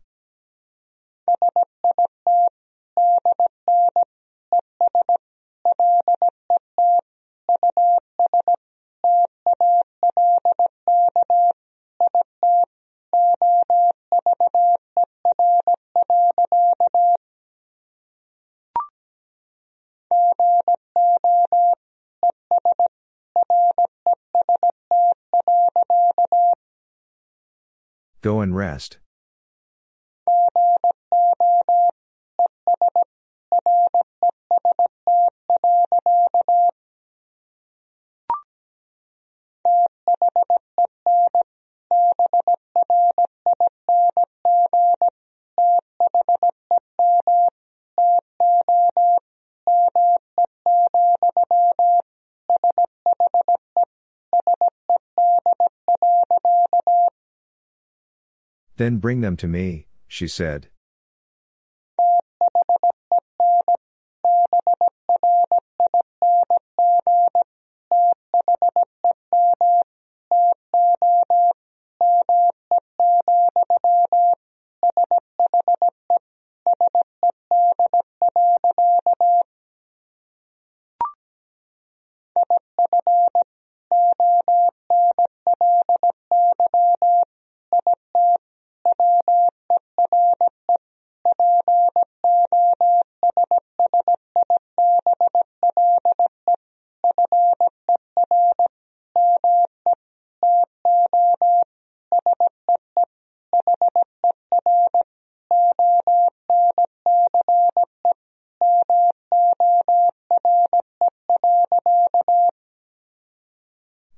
[28.62, 28.98] Rest.
[58.76, 60.68] Then bring them to me, she said.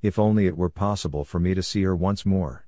[0.04, 2.63] If only it were possible for me to see her once more.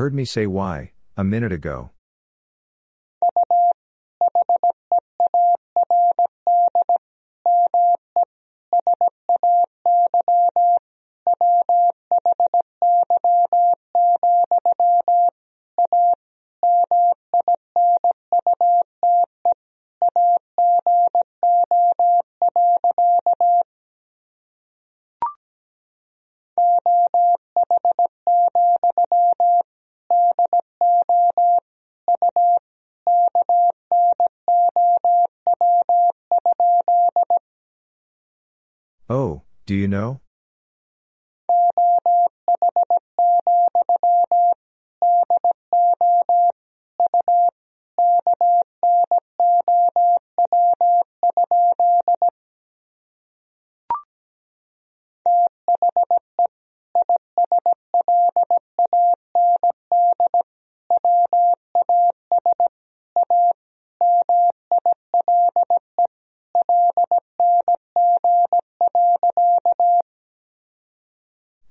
[0.00, 1.90] Heard me say why, a minute ago.
[39.70, 40.19] Do you know?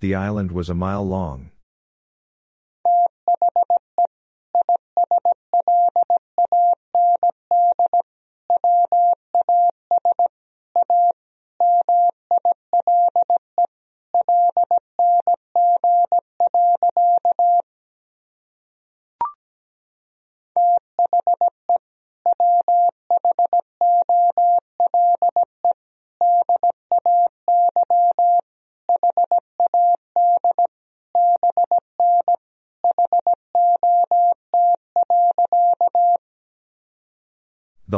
[0.01, 1.51] The island was a mile long.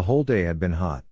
[0.02, 1.04] The whole day had been hot.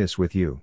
[0.00, 0.62] This with you.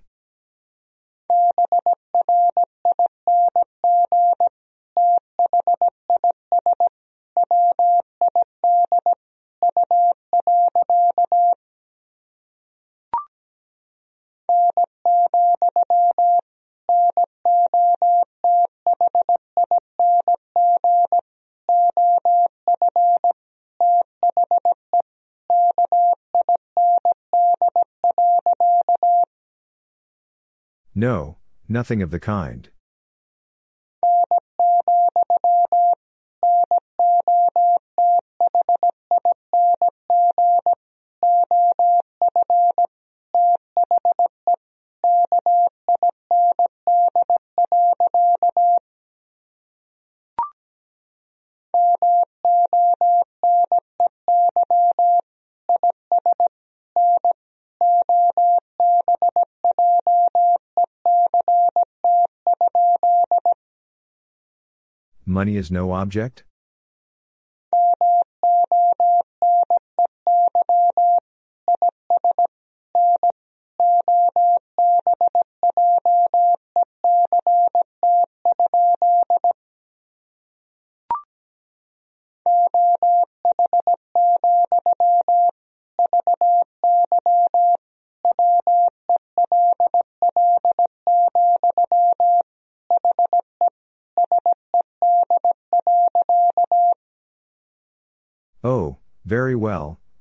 [30.99, 31.37] No,
[31.69, 32.69] nothing of the kind.
[65.37, 66.43] Money is no object?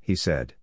[0.07, 0.55] He said.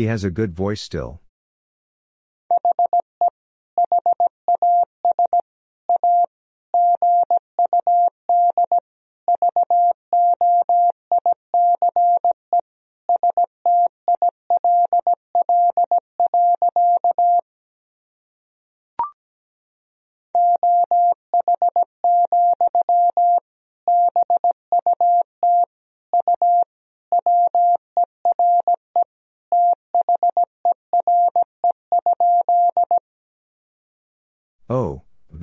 [0.00, 1.20] He has a good voice still.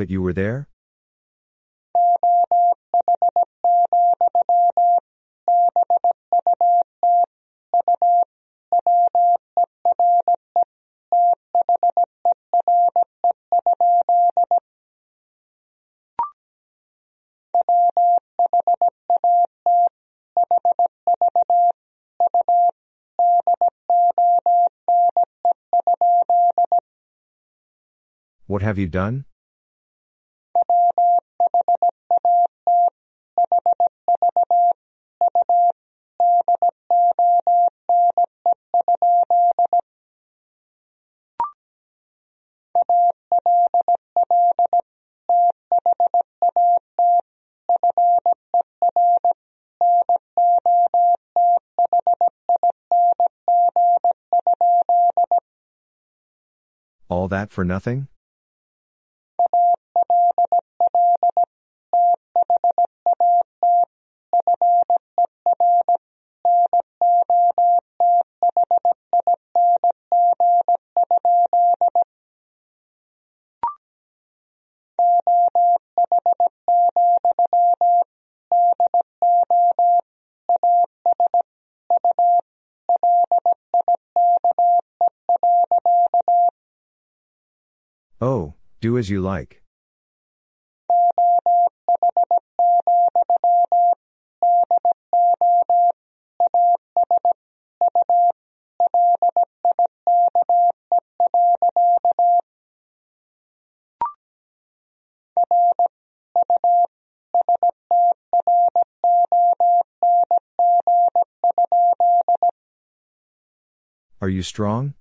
[0.08, 0.70] But you were there?
[28.46, 29.27] What have you done?
[57.28, 58.08] All that for nothing?
[88.88, 89.62] Do as you like.
[114.20, 114.97] Are you strong?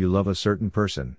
[0.00, 1.18] You love a certain person.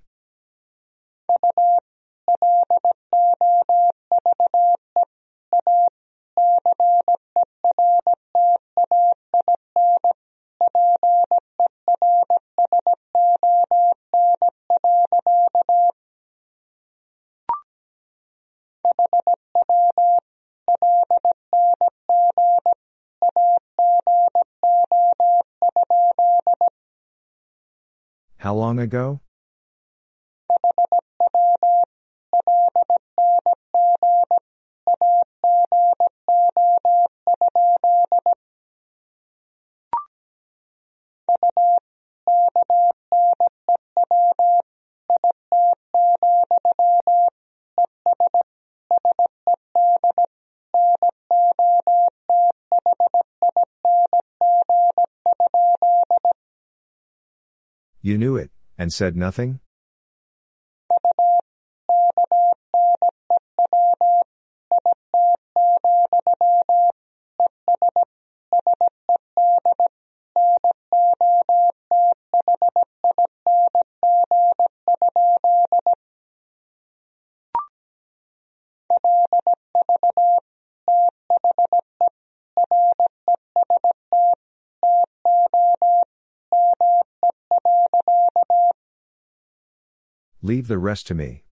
[28.72, 29.20] Long ago?
[58.04, 58.51] You knew it,
[58.92, 59.60] said nothing?
[90.52, 91.46] Leave the rest to me.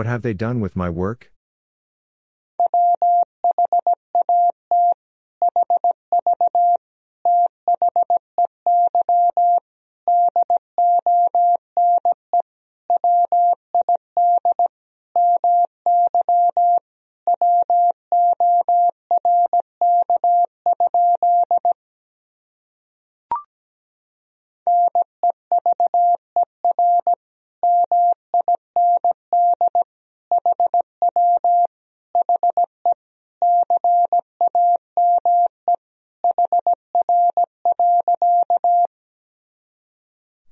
[0.00, 1.30] What have they done with my work?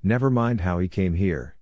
[0.09, 1.58] Never mind how he came here.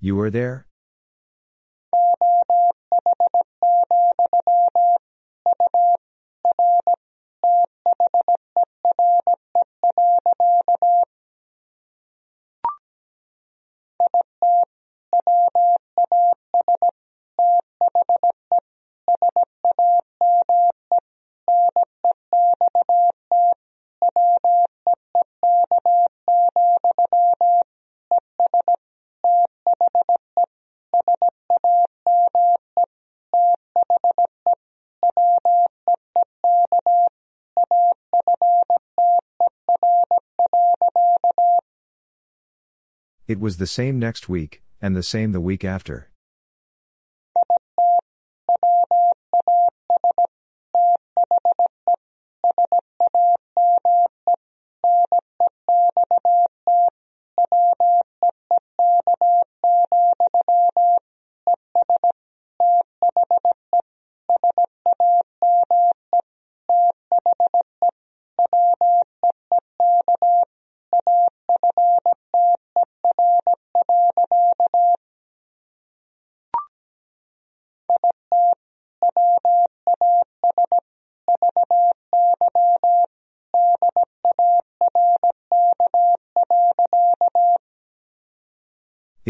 [0.00, 0.66] You were there?
[43.30, 46.09] It was the same next week, and the same the week after.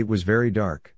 [0.00, 0.94] It was very dark.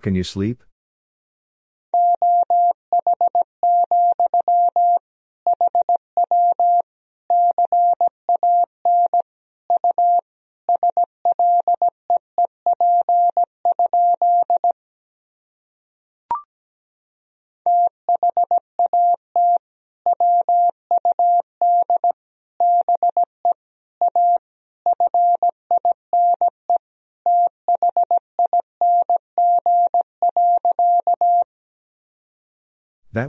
[0.00, 0.62] Can you sleep?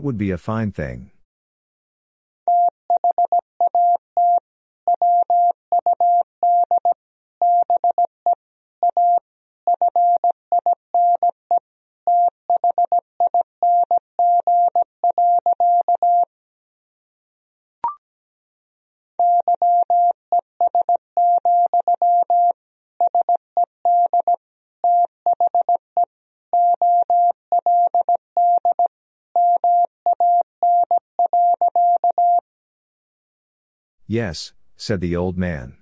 [0.01, 1.11] That would be a fine thing.
[34.11, 35.77] Yes, said the old man.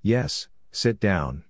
[0.00, 1.44] Yes, sit down.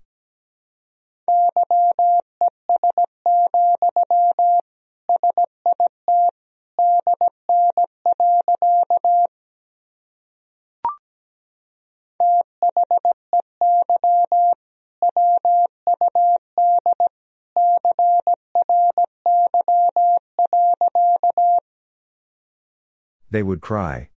[23.30, 24.10] They would cry.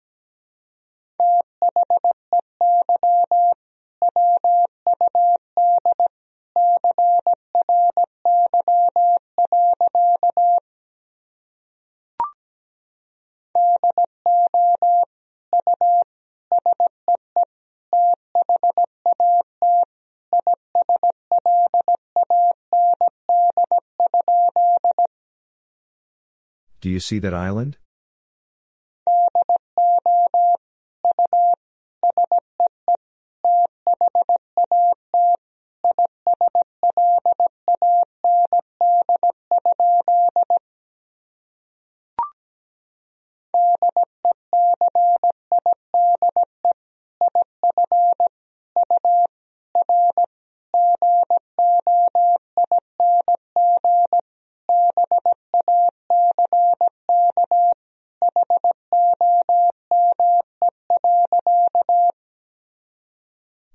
[26.84, 27.78] Do you see that island?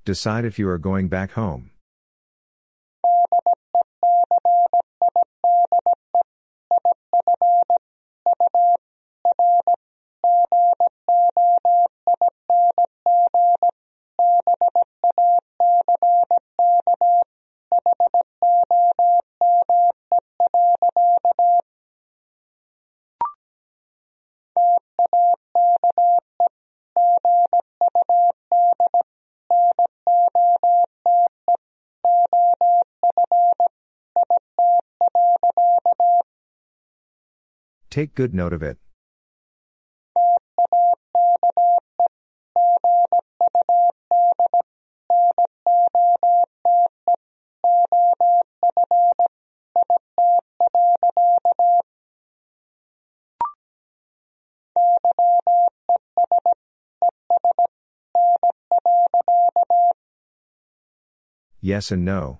[0.09, 1.71] Decide if you are going back home.
[37.99, 38.79] Take good note of it.
[61.61, 62.39] Yes and no.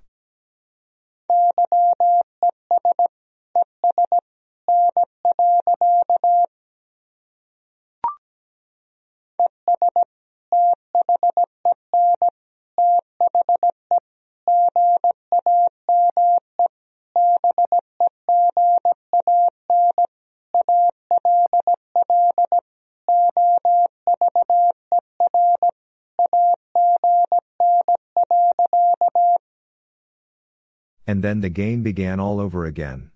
[31.09, 33.08] And then the game began all over again.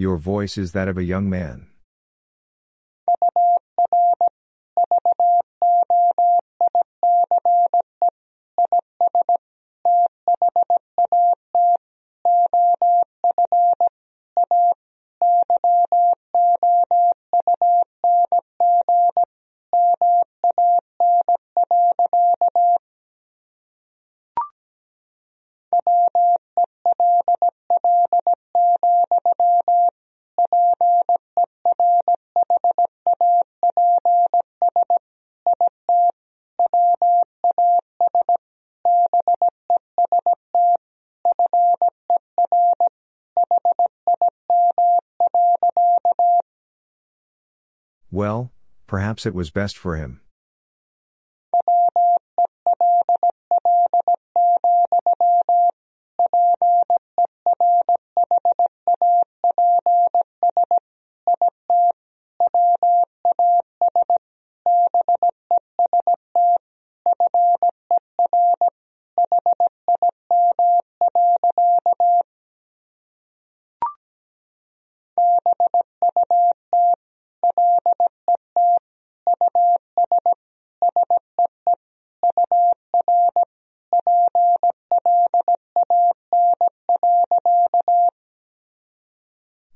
[0.00, 1.66] Your voice is that of a young man.
[49.20, 50.20] Perhaps it was best for him.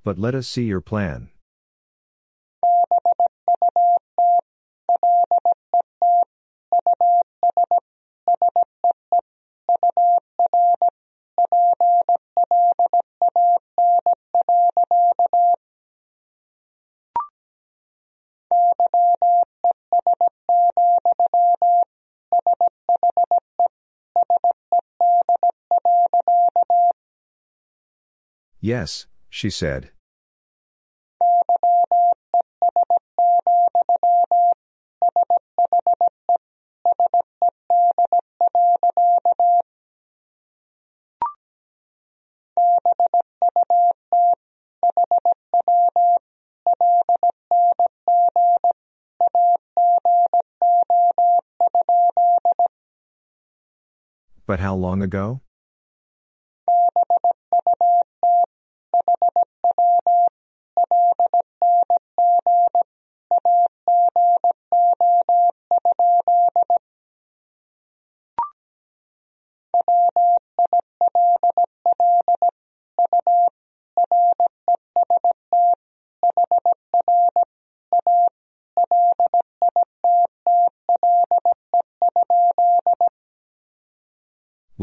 [0.04, 1.30] But let us see your plan.
[28.60, 29.93] Yes, she said.
[54.46, 55.40] But how long ago?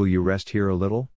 [0.02, 1.12] Will you rest here a little?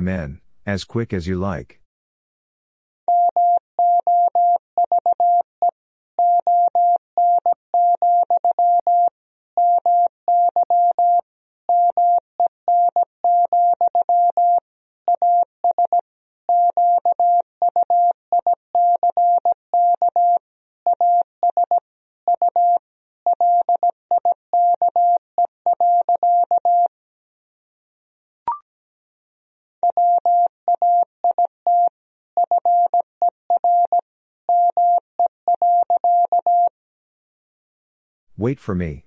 [0.00, 1.79] My men, as quick as you like.
[38.40, 39.04] Wait for me.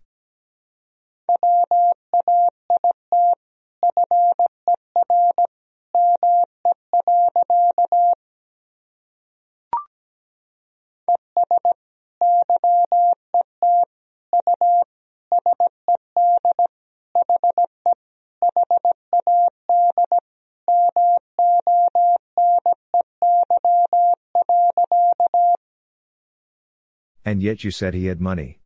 [27.26, 28.60] And yet you said he had money.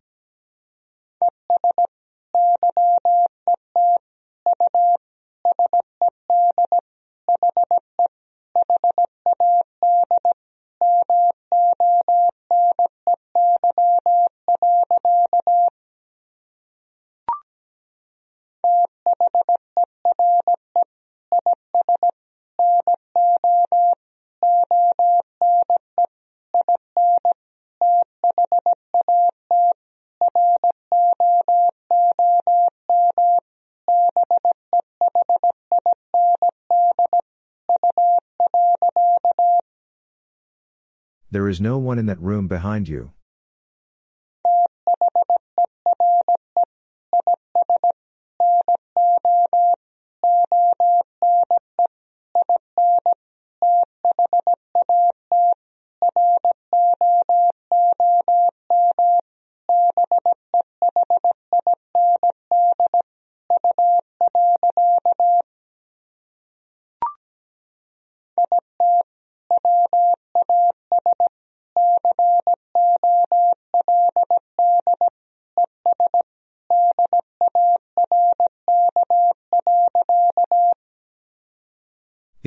[41.30, 43.12] There is no one in that room behind you.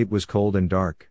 [0.02, 1.11] It was cold and dark.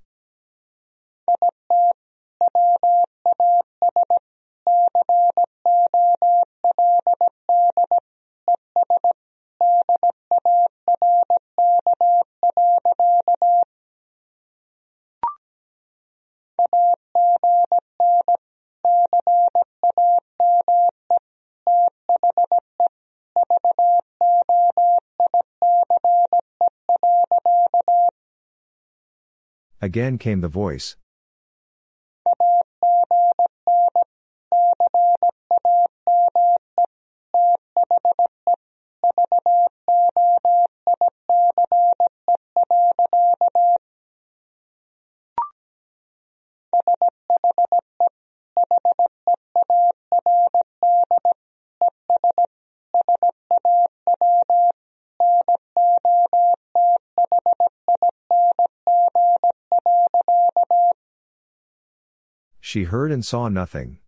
[29.90, 30.96] Again came the voice.
[62.70, 63.98] She heard and saw nothing.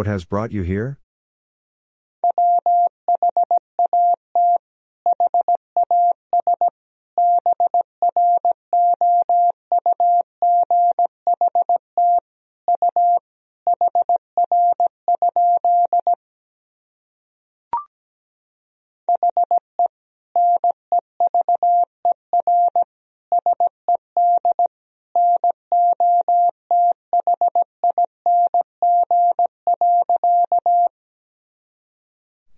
[0.00, 0.99] What has brought you here?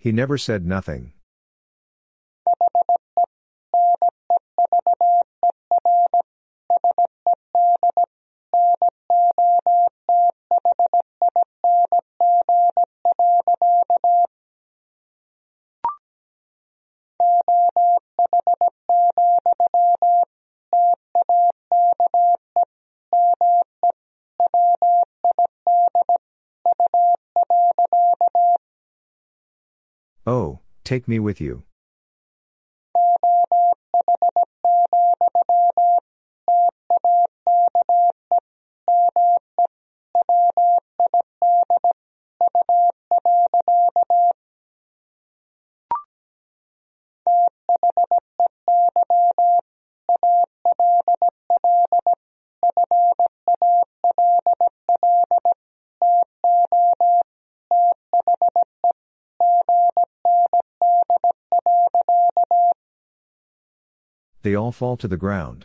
[0.03, 1.13] He never said nothing.
[30.85, 31.63] Take me with you.
[64.53, 65.65] They all fall to the ground.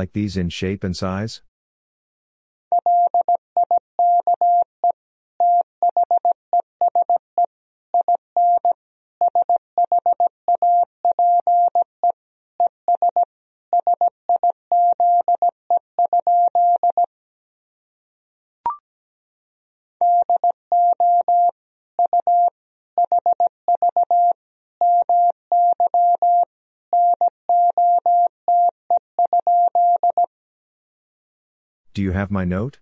[0.00, 1.42] Like these in shape and size?
[32.00, 32.78] Do you have my note?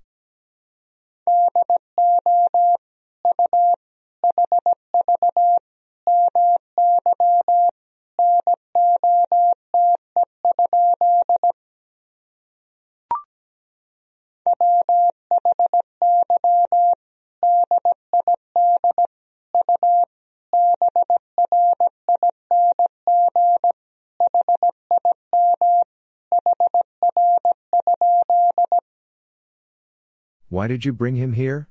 [30.59, 31.68] Why did you bring him here?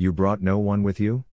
[0.00, 1.26] You brought no one with you?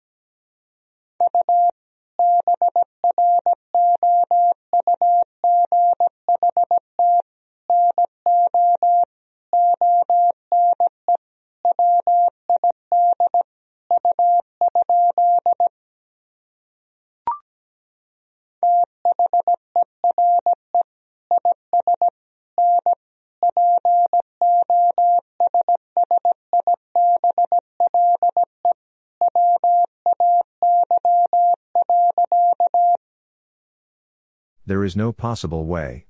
[34.85, 36.05] Is no possible way.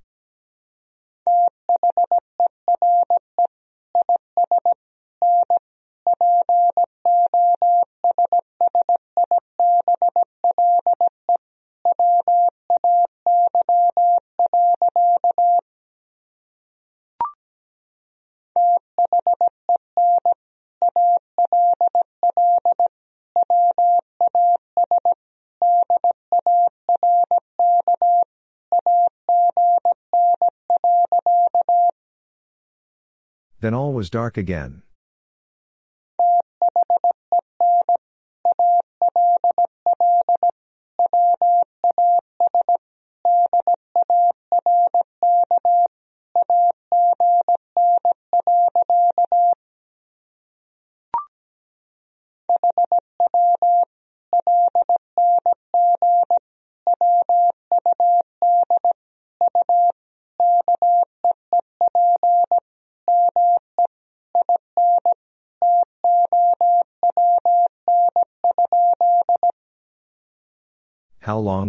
[33.60, 34.82] Then all was dark again.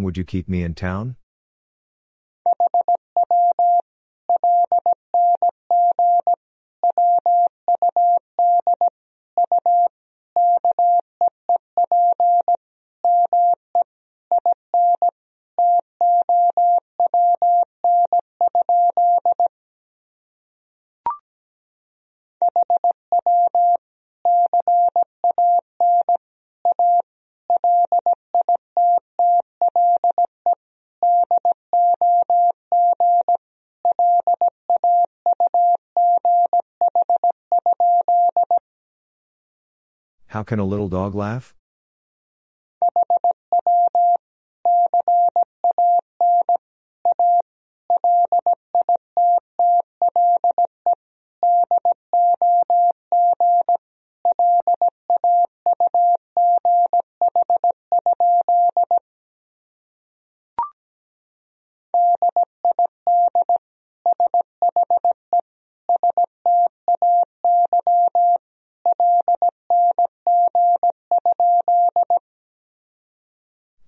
[0.08, 1.18] Would you keep me in town?
[40.48, 41.54] Can a little dog laugh?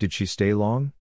[0.10, 0.94] Did she stay long?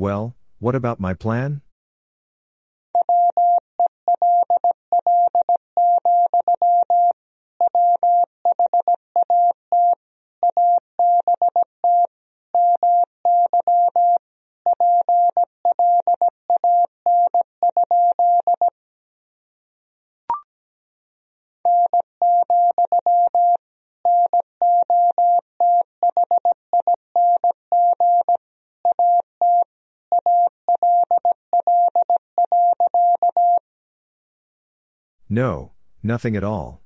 [0.00, 1.60] Well, what about my plan?
[35.32, 35.70] No,
[36.02, 36.82] nothing at all.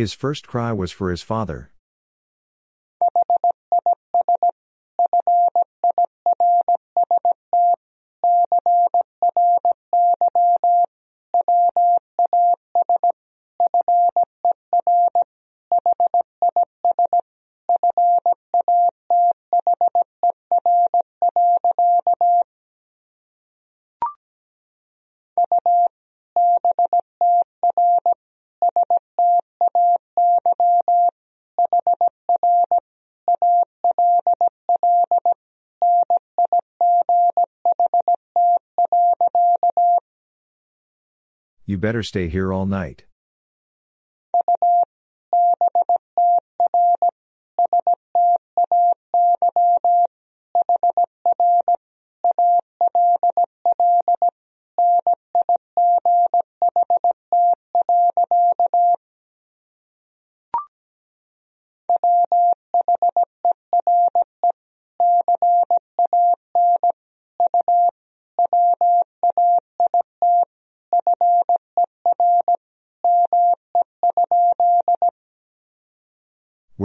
[0.00, 1.72] His first cry was for his father.
[41.80, 43.04] Better stay here all night.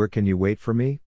[0.05, 0.99] Where can you wait for me?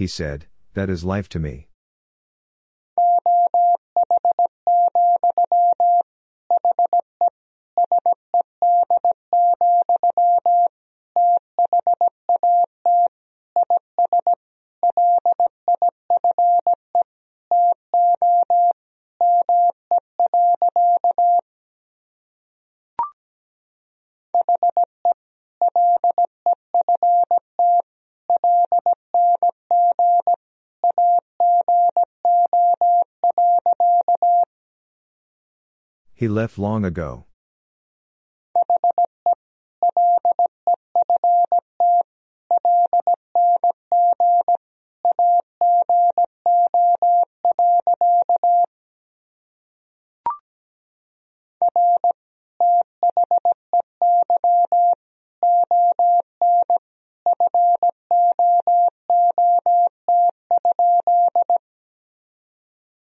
[0.00, 1.68] He said, that is life to me.
[36.20, 37.24] He left long ago.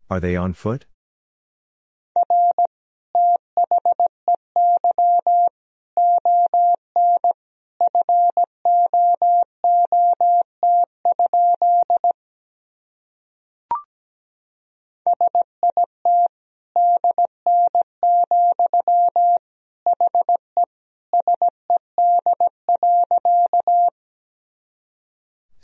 [0.10, 0.86] Are they on foot?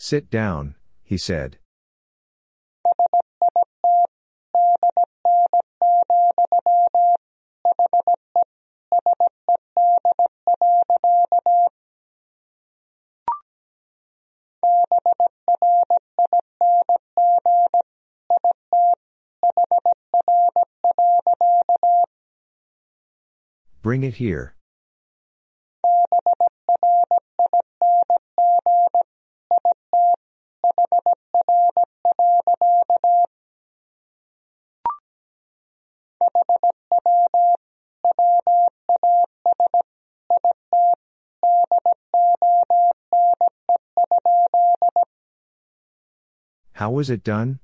[0.09, 0.73] Sit down,
[1.03, 1.59] he said.
[23.83, 24.55] Bring it here.
[46.99, 47.59] Was it done?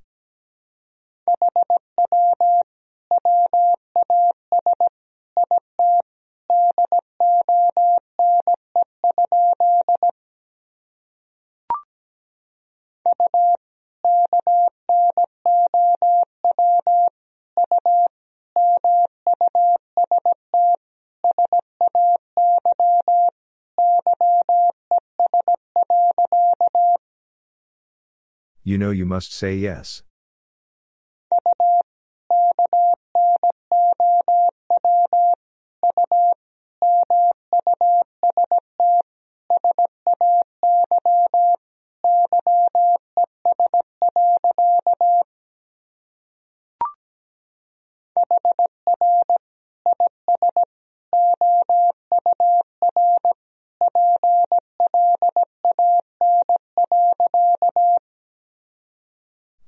[28.66, 30.02] You know you must say yes.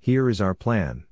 [0.08, 1.04] Here is our plan.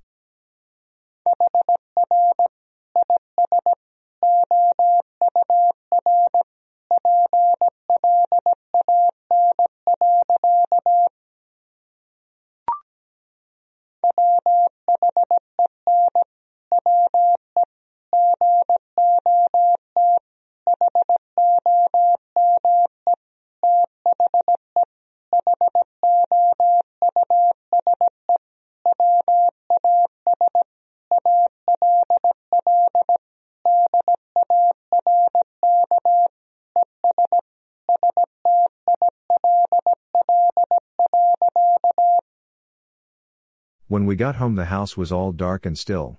[44.17, 46.19] Got home, the house was all dark and still.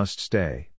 [0.00, 0.70] Must stay.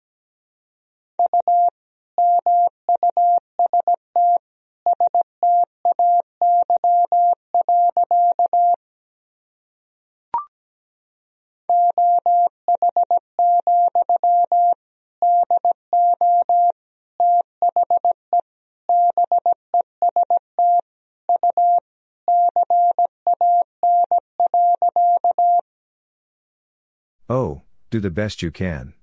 [27.28, 28.94] Oh, do the best you can.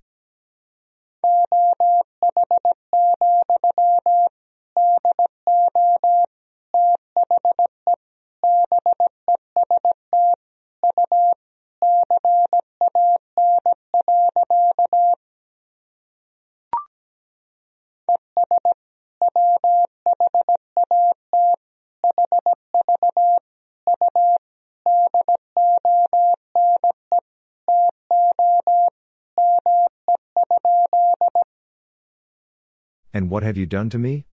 [33.38, 34.27] What have you done to me?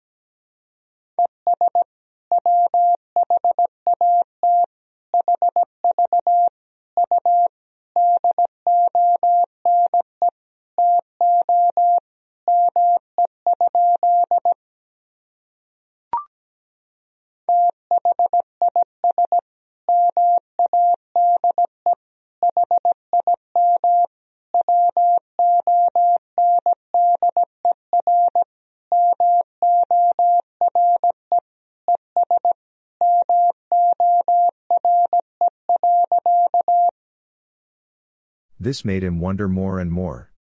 [38.62, 40.31] This made him wonder more and more.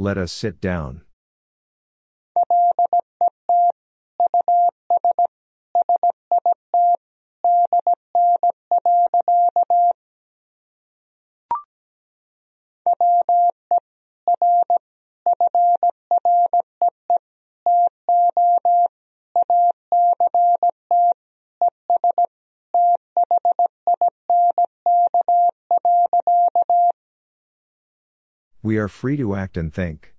[0.00, 1.02] Let us sit down.
[28.70, 30.14] We are free to act and think.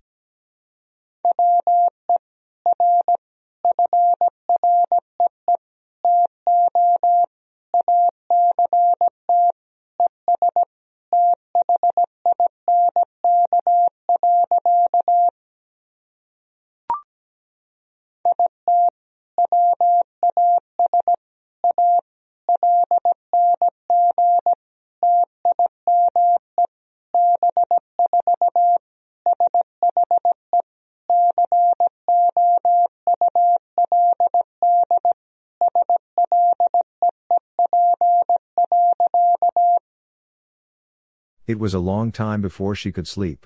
[41.52, 43.46] It was a long time before she could sleep.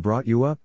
[0.00, 0.58] Brought you up?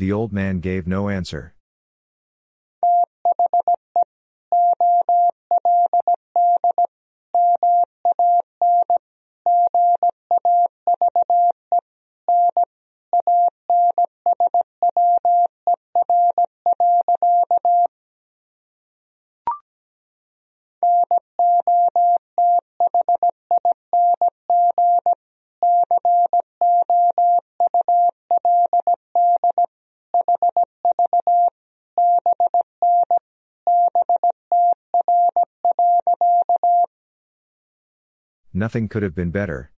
[0.00, 1.52] The old man gave no answer.
[38.60, 39.70] Nothing could have been better.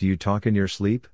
[0.00, 1.08] Do you talk in your sleep?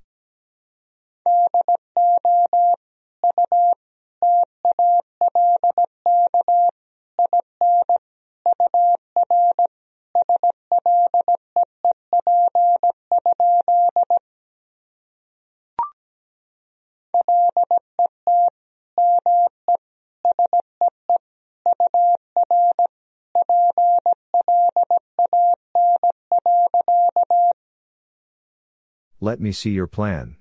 [29.27, 30.37] Let me see your plan.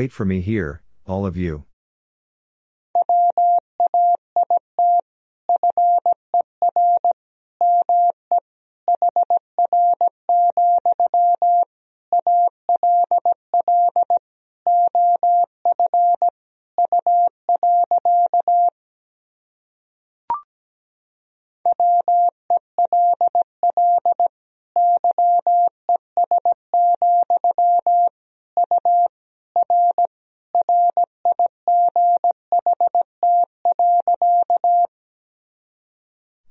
[0.00, 1.66] Wait for me here, all of you.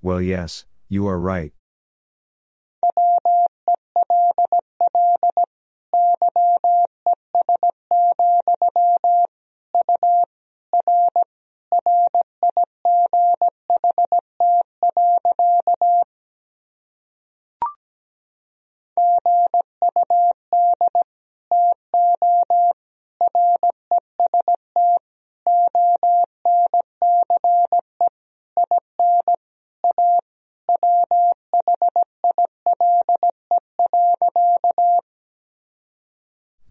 [0.09, 1.53] Well, yes, you are right.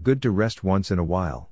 [0.09, 1.51] Good to rest once in a while.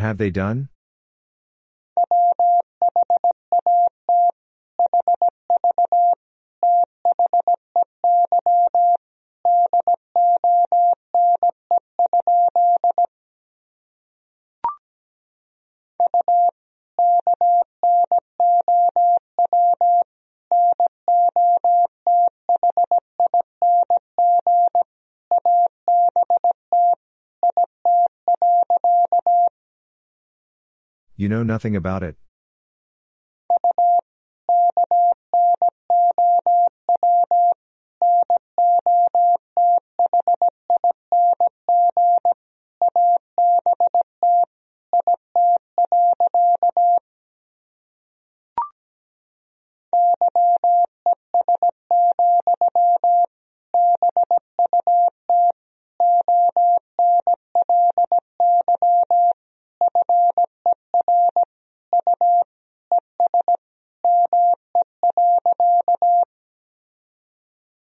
[0.00, 0.69] What have they done?
[31.20, 32.16] You know nothing about it?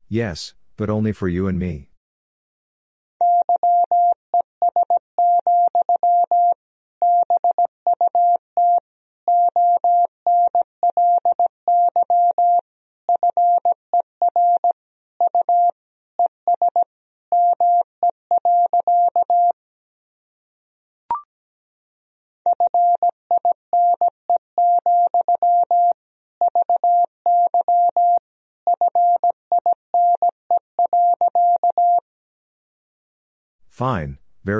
[0.09, 1.89] Yes, but only for you and me.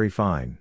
[0.08, 0.58] Very fine.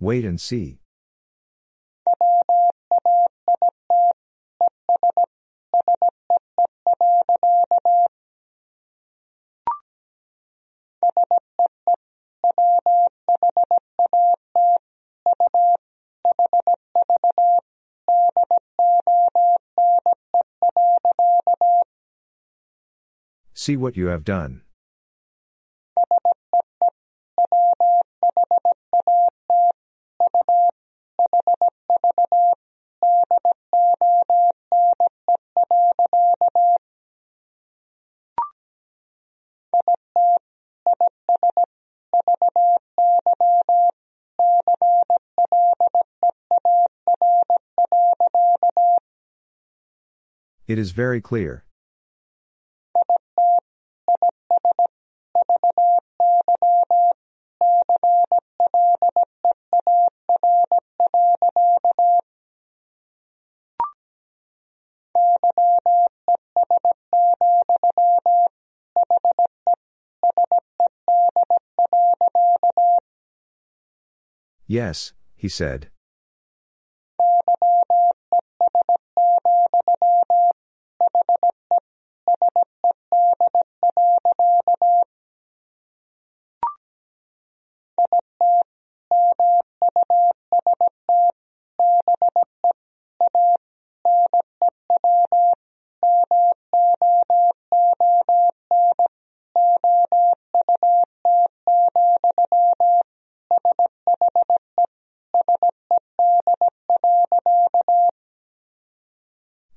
[0.00, 0.83] Wait and see.
[23.64, 24.60] See what you have done.
[50.66, 51.64] It is very clear.
[74.74, 75.93] Yes, he said.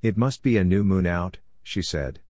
[0.08, 2.22] It must be a new moon out, she said.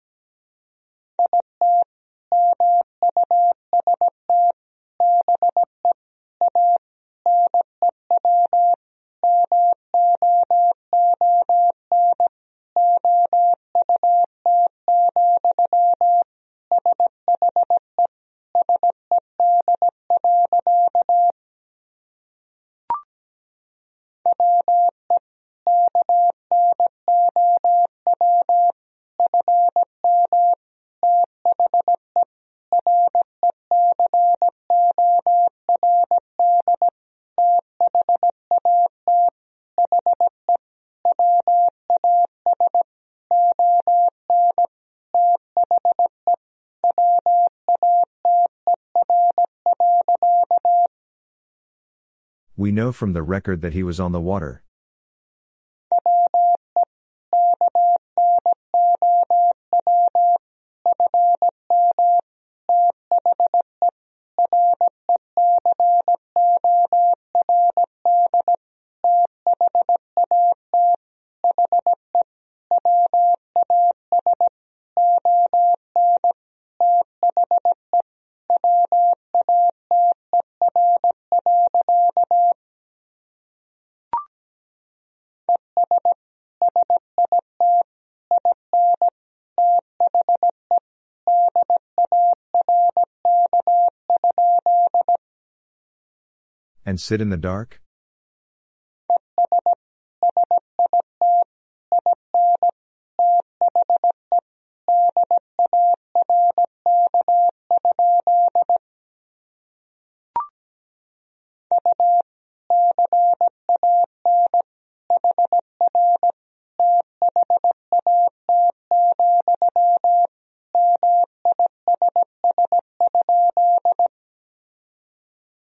[52.67, 54.65] We know from the record that he was on the water.
[96.97, 97.83] And sit in the dark?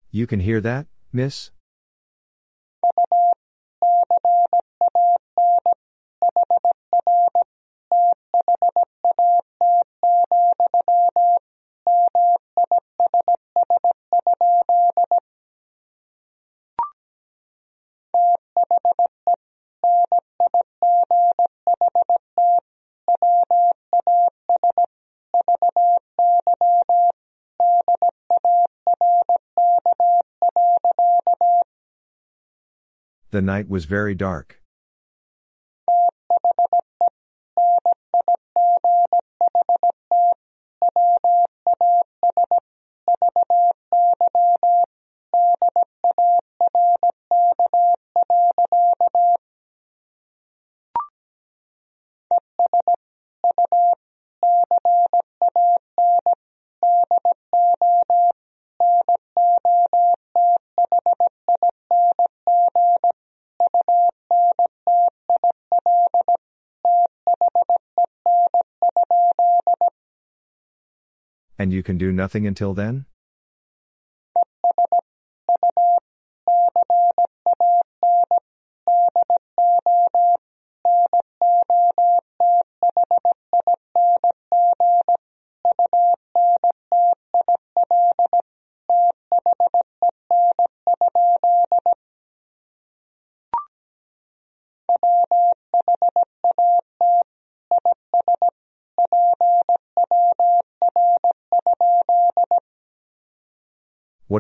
[0.09, 1.51] You can hear that, miss?
[33.31, 34.60] The night was very dark.
[71.61, 73.06] And you can do nothing until then?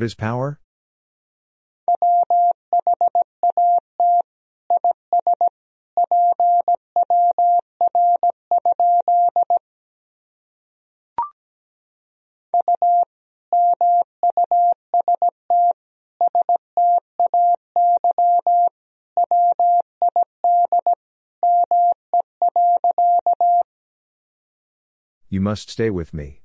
[0.01, 0.59] What is power?
[25.29, 26.41] You must stay with me.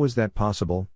[0.00, 0.88] Was that possible?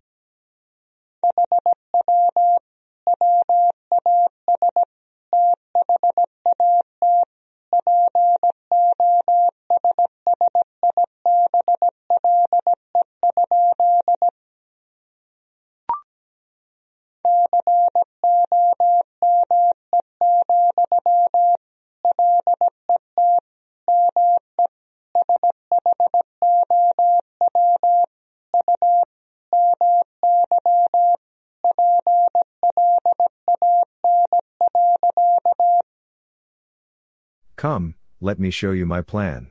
[37.65, 39.47] Come, let me show you my plan.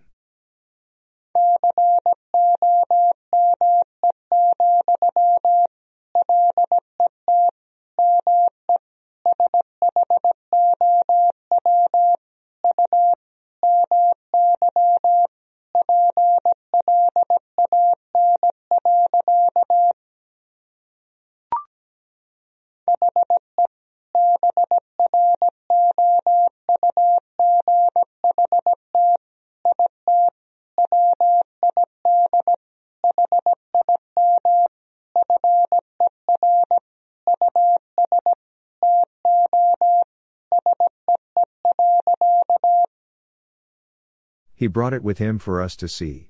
[44.64, 46.30] He brought it with him for us to see.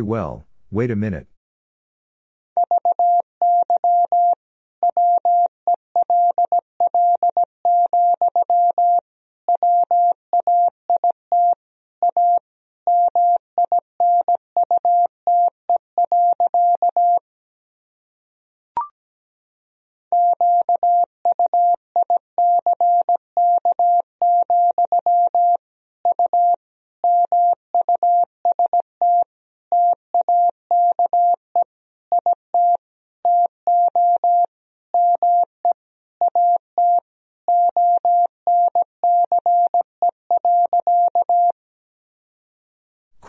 [0.00, 1.26] Very well, wait a minute.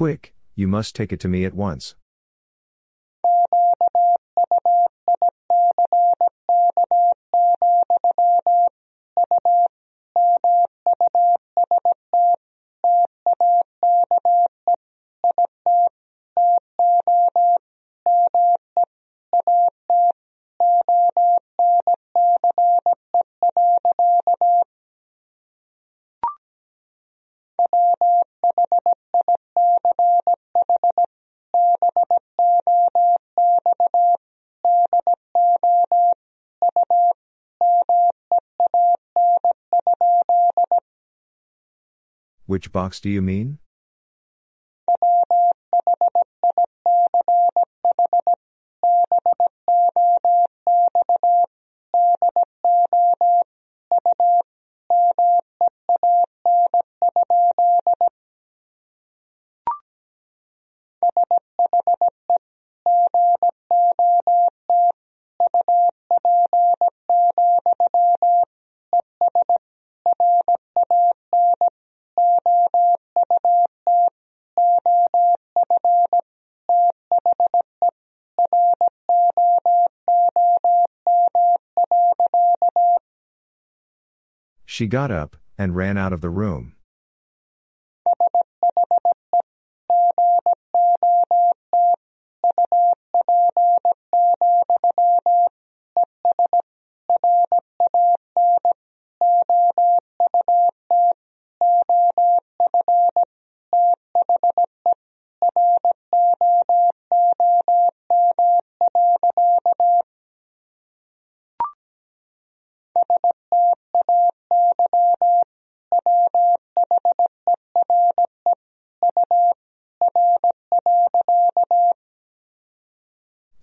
[0.02, 1.94] Quick, You must take it to me at once.
[42.52, 43.60] Which box do you mean?
[84.74, 86.76] She got up and ran out of the room.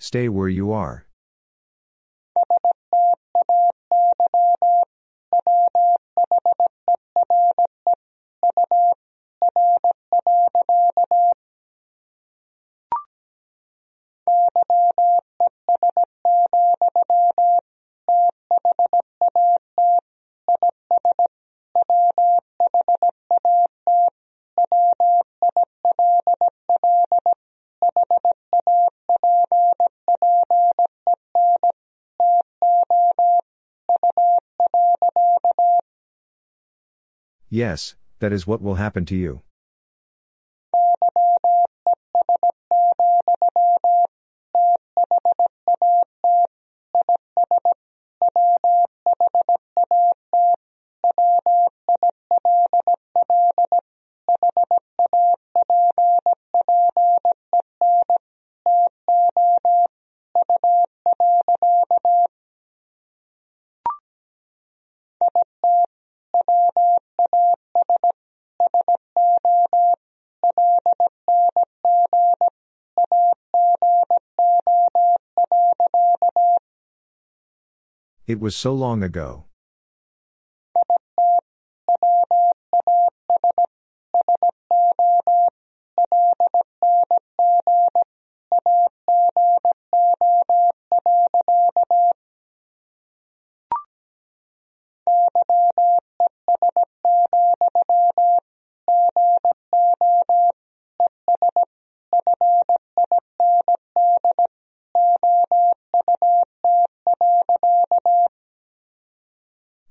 [0.08, 1.07] Stay where you are.
[37.58, 39.42] Yes, that is what will happen to you.
[78.28, 79.47] It was so long ago.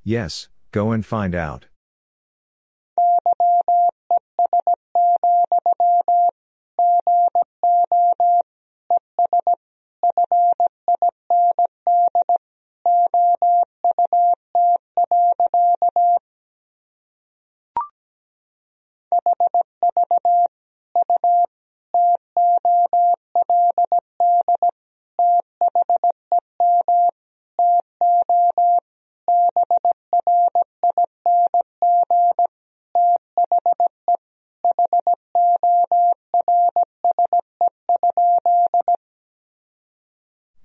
[0.10, 1.66] Yes, go and find out.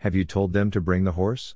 [0.02, 1.54] Have you told them to bring the horse?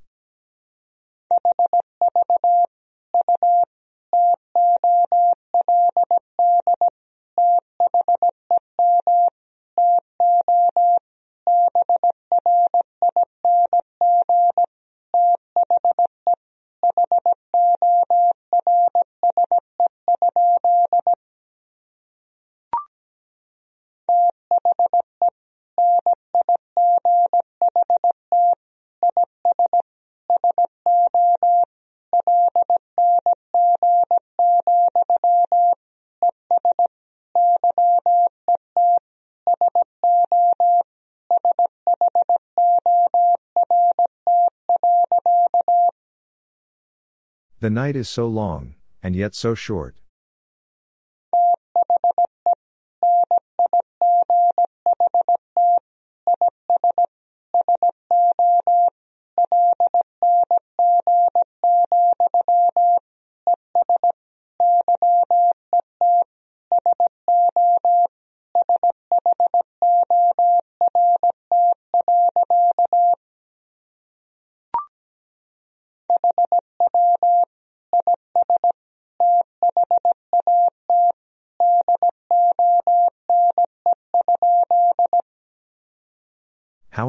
[47.66, 49.96] The night is so long, and yet so short.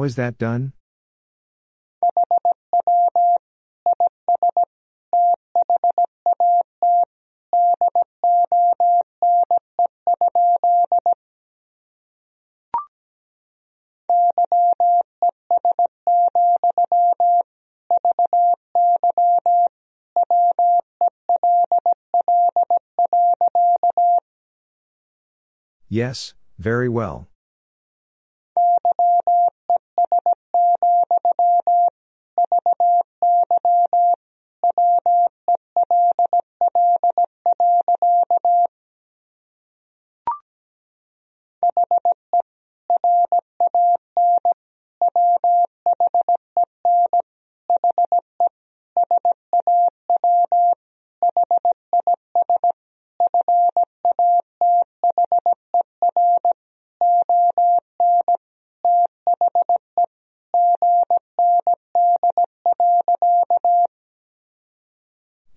[0.08, 0.72] Is that done?
[25.90, 27.28] Yes, very well.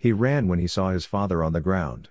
[0.01, 2.09] He ran when he saw his father on the ground.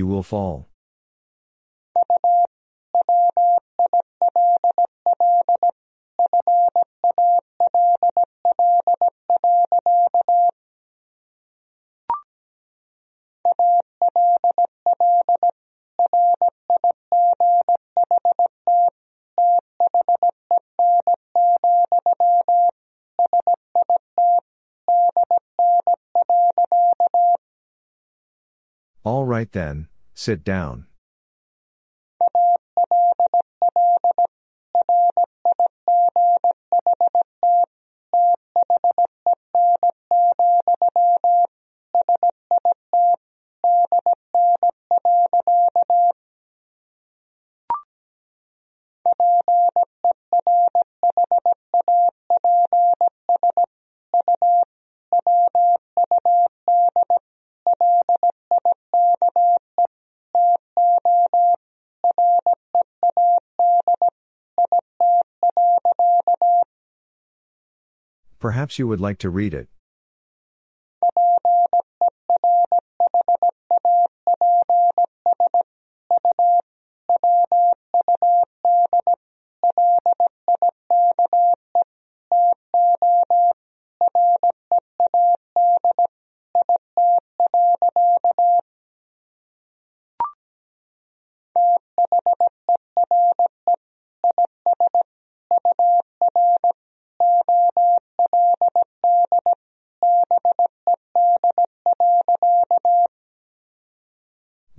[0.00, 0.69] You will fall.
[29.40, 30.84] Right then, sit down.
[68.50, 69.68] Perhaps you would like to read it.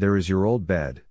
[0.01, 1.03] There is your old bed.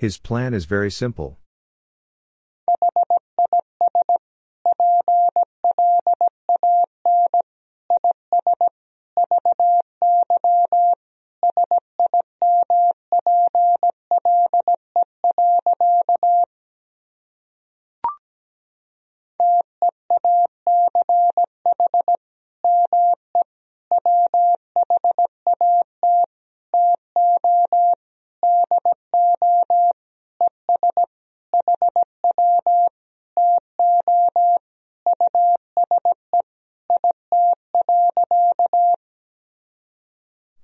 [0.00, 1.38] His plan is very simple.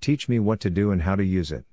[0.06, 1.64] Teach me what to do and how to use it.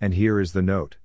[0.00, 0.96] And here is the note.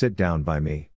[0.00, 0.88] Sit down by me.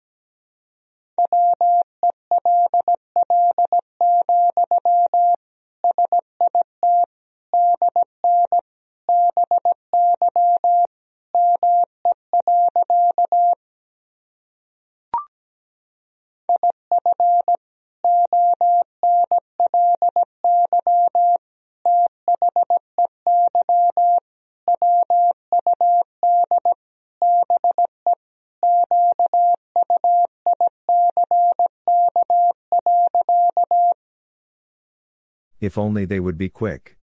[35.64, 36.98] If only they would be quick.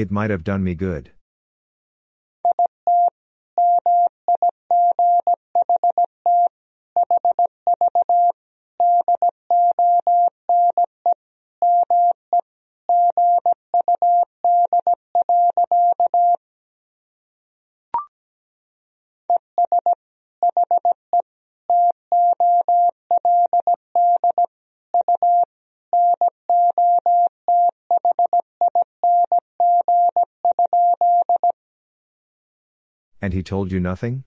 [0.00, 1.10] It might have done me good.
[33.30, 34.24] And he told you nothing?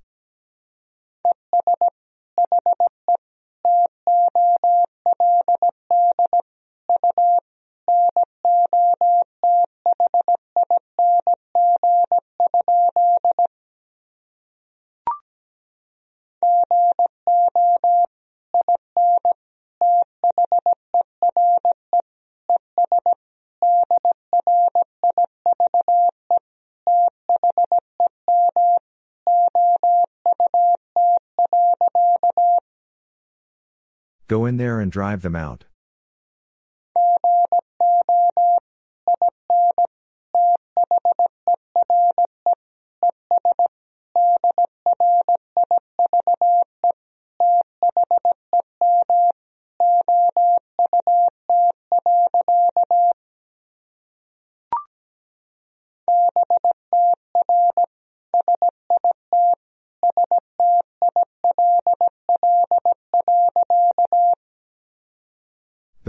[34.33, 35.65] Go in there and drive them out.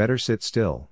[0.05, 0.91] Better sit still.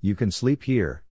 [0.00, 1.04] You can sleep here.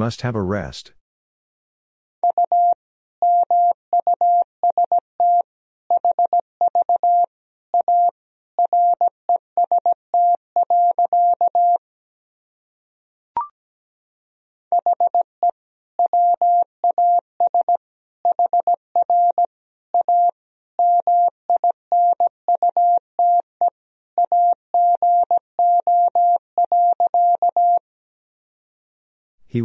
[0.00, 0.92] Must have a rest.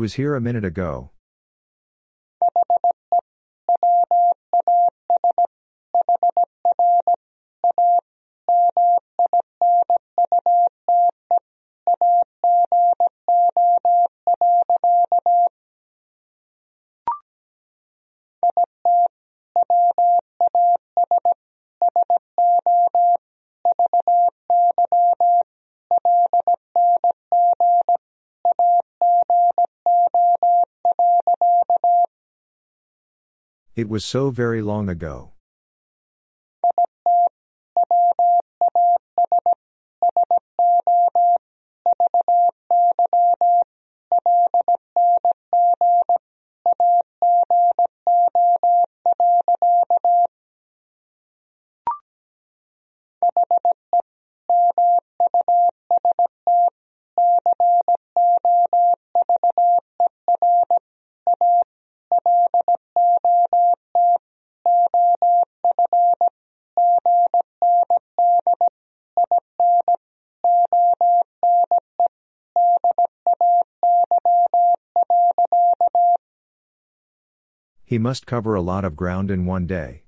[0.05, 1.09] Was here a minute ago.
[33.75, 35.34] It was so very long ago.
[77.87, 80.04] He must cover a lot of ground in one day.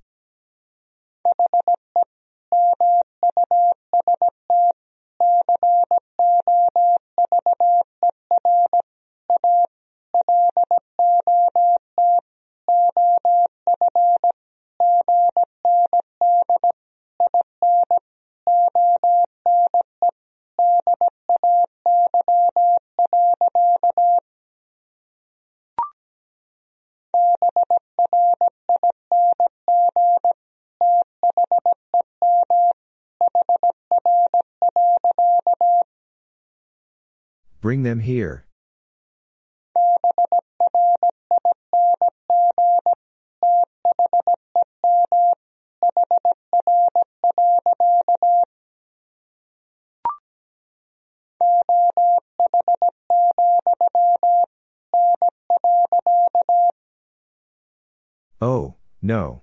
[37.67, 38.45] Bring them here.
[58.39, 59.41] Oh, no.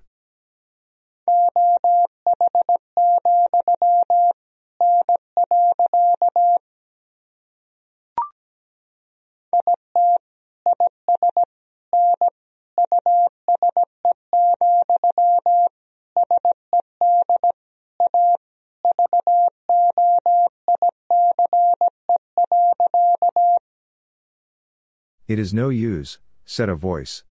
[25.35, 27.25] It is no use, said a voice.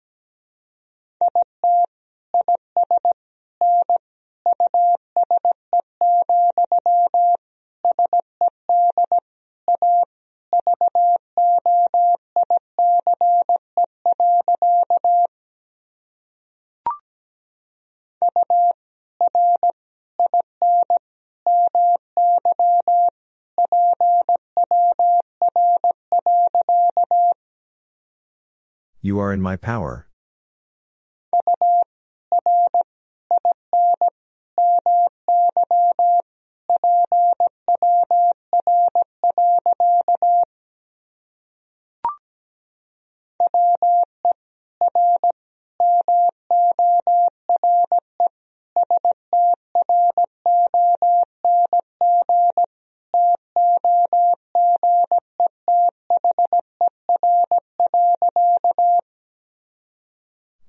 [29.33, 30.07] In my power.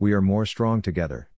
[0.05, 1.31] We are more strong together.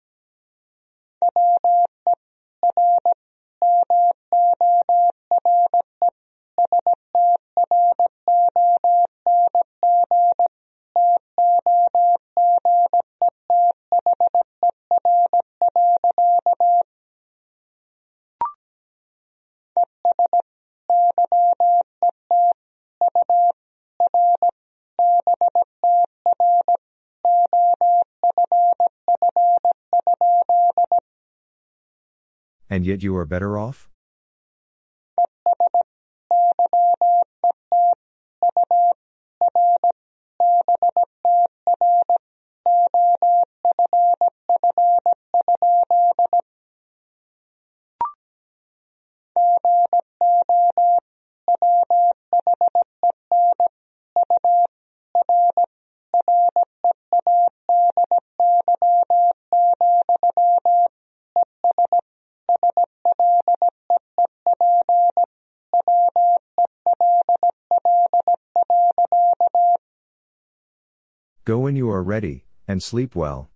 [32.87, 33.89] Yet you are better off?
[71.77, 73.51] You are ready, and sleep well.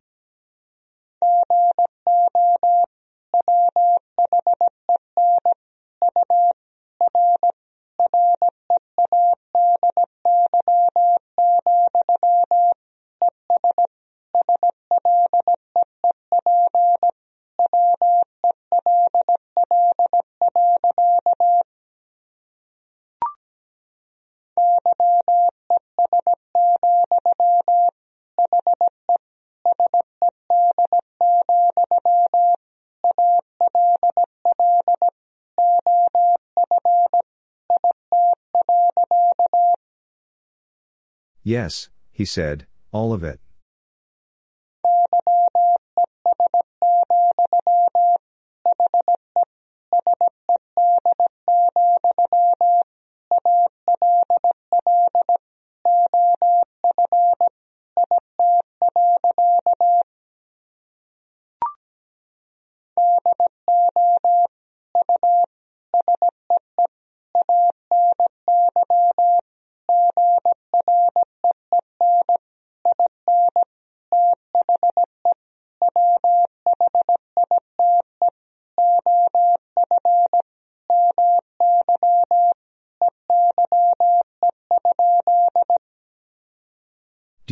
[41.51, 43.41] Yes, he said, all of it.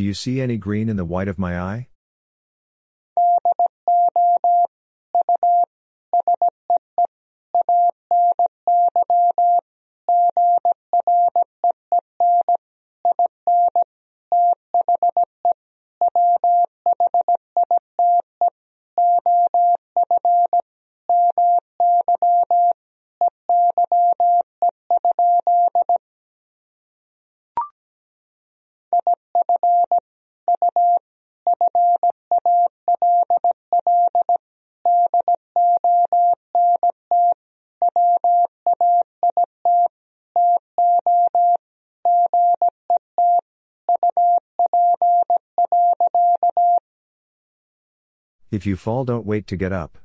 [0.09, 1.87] You see any green in the white of my eye?
[48.51, 49.97] If you fall, don't wait to get up.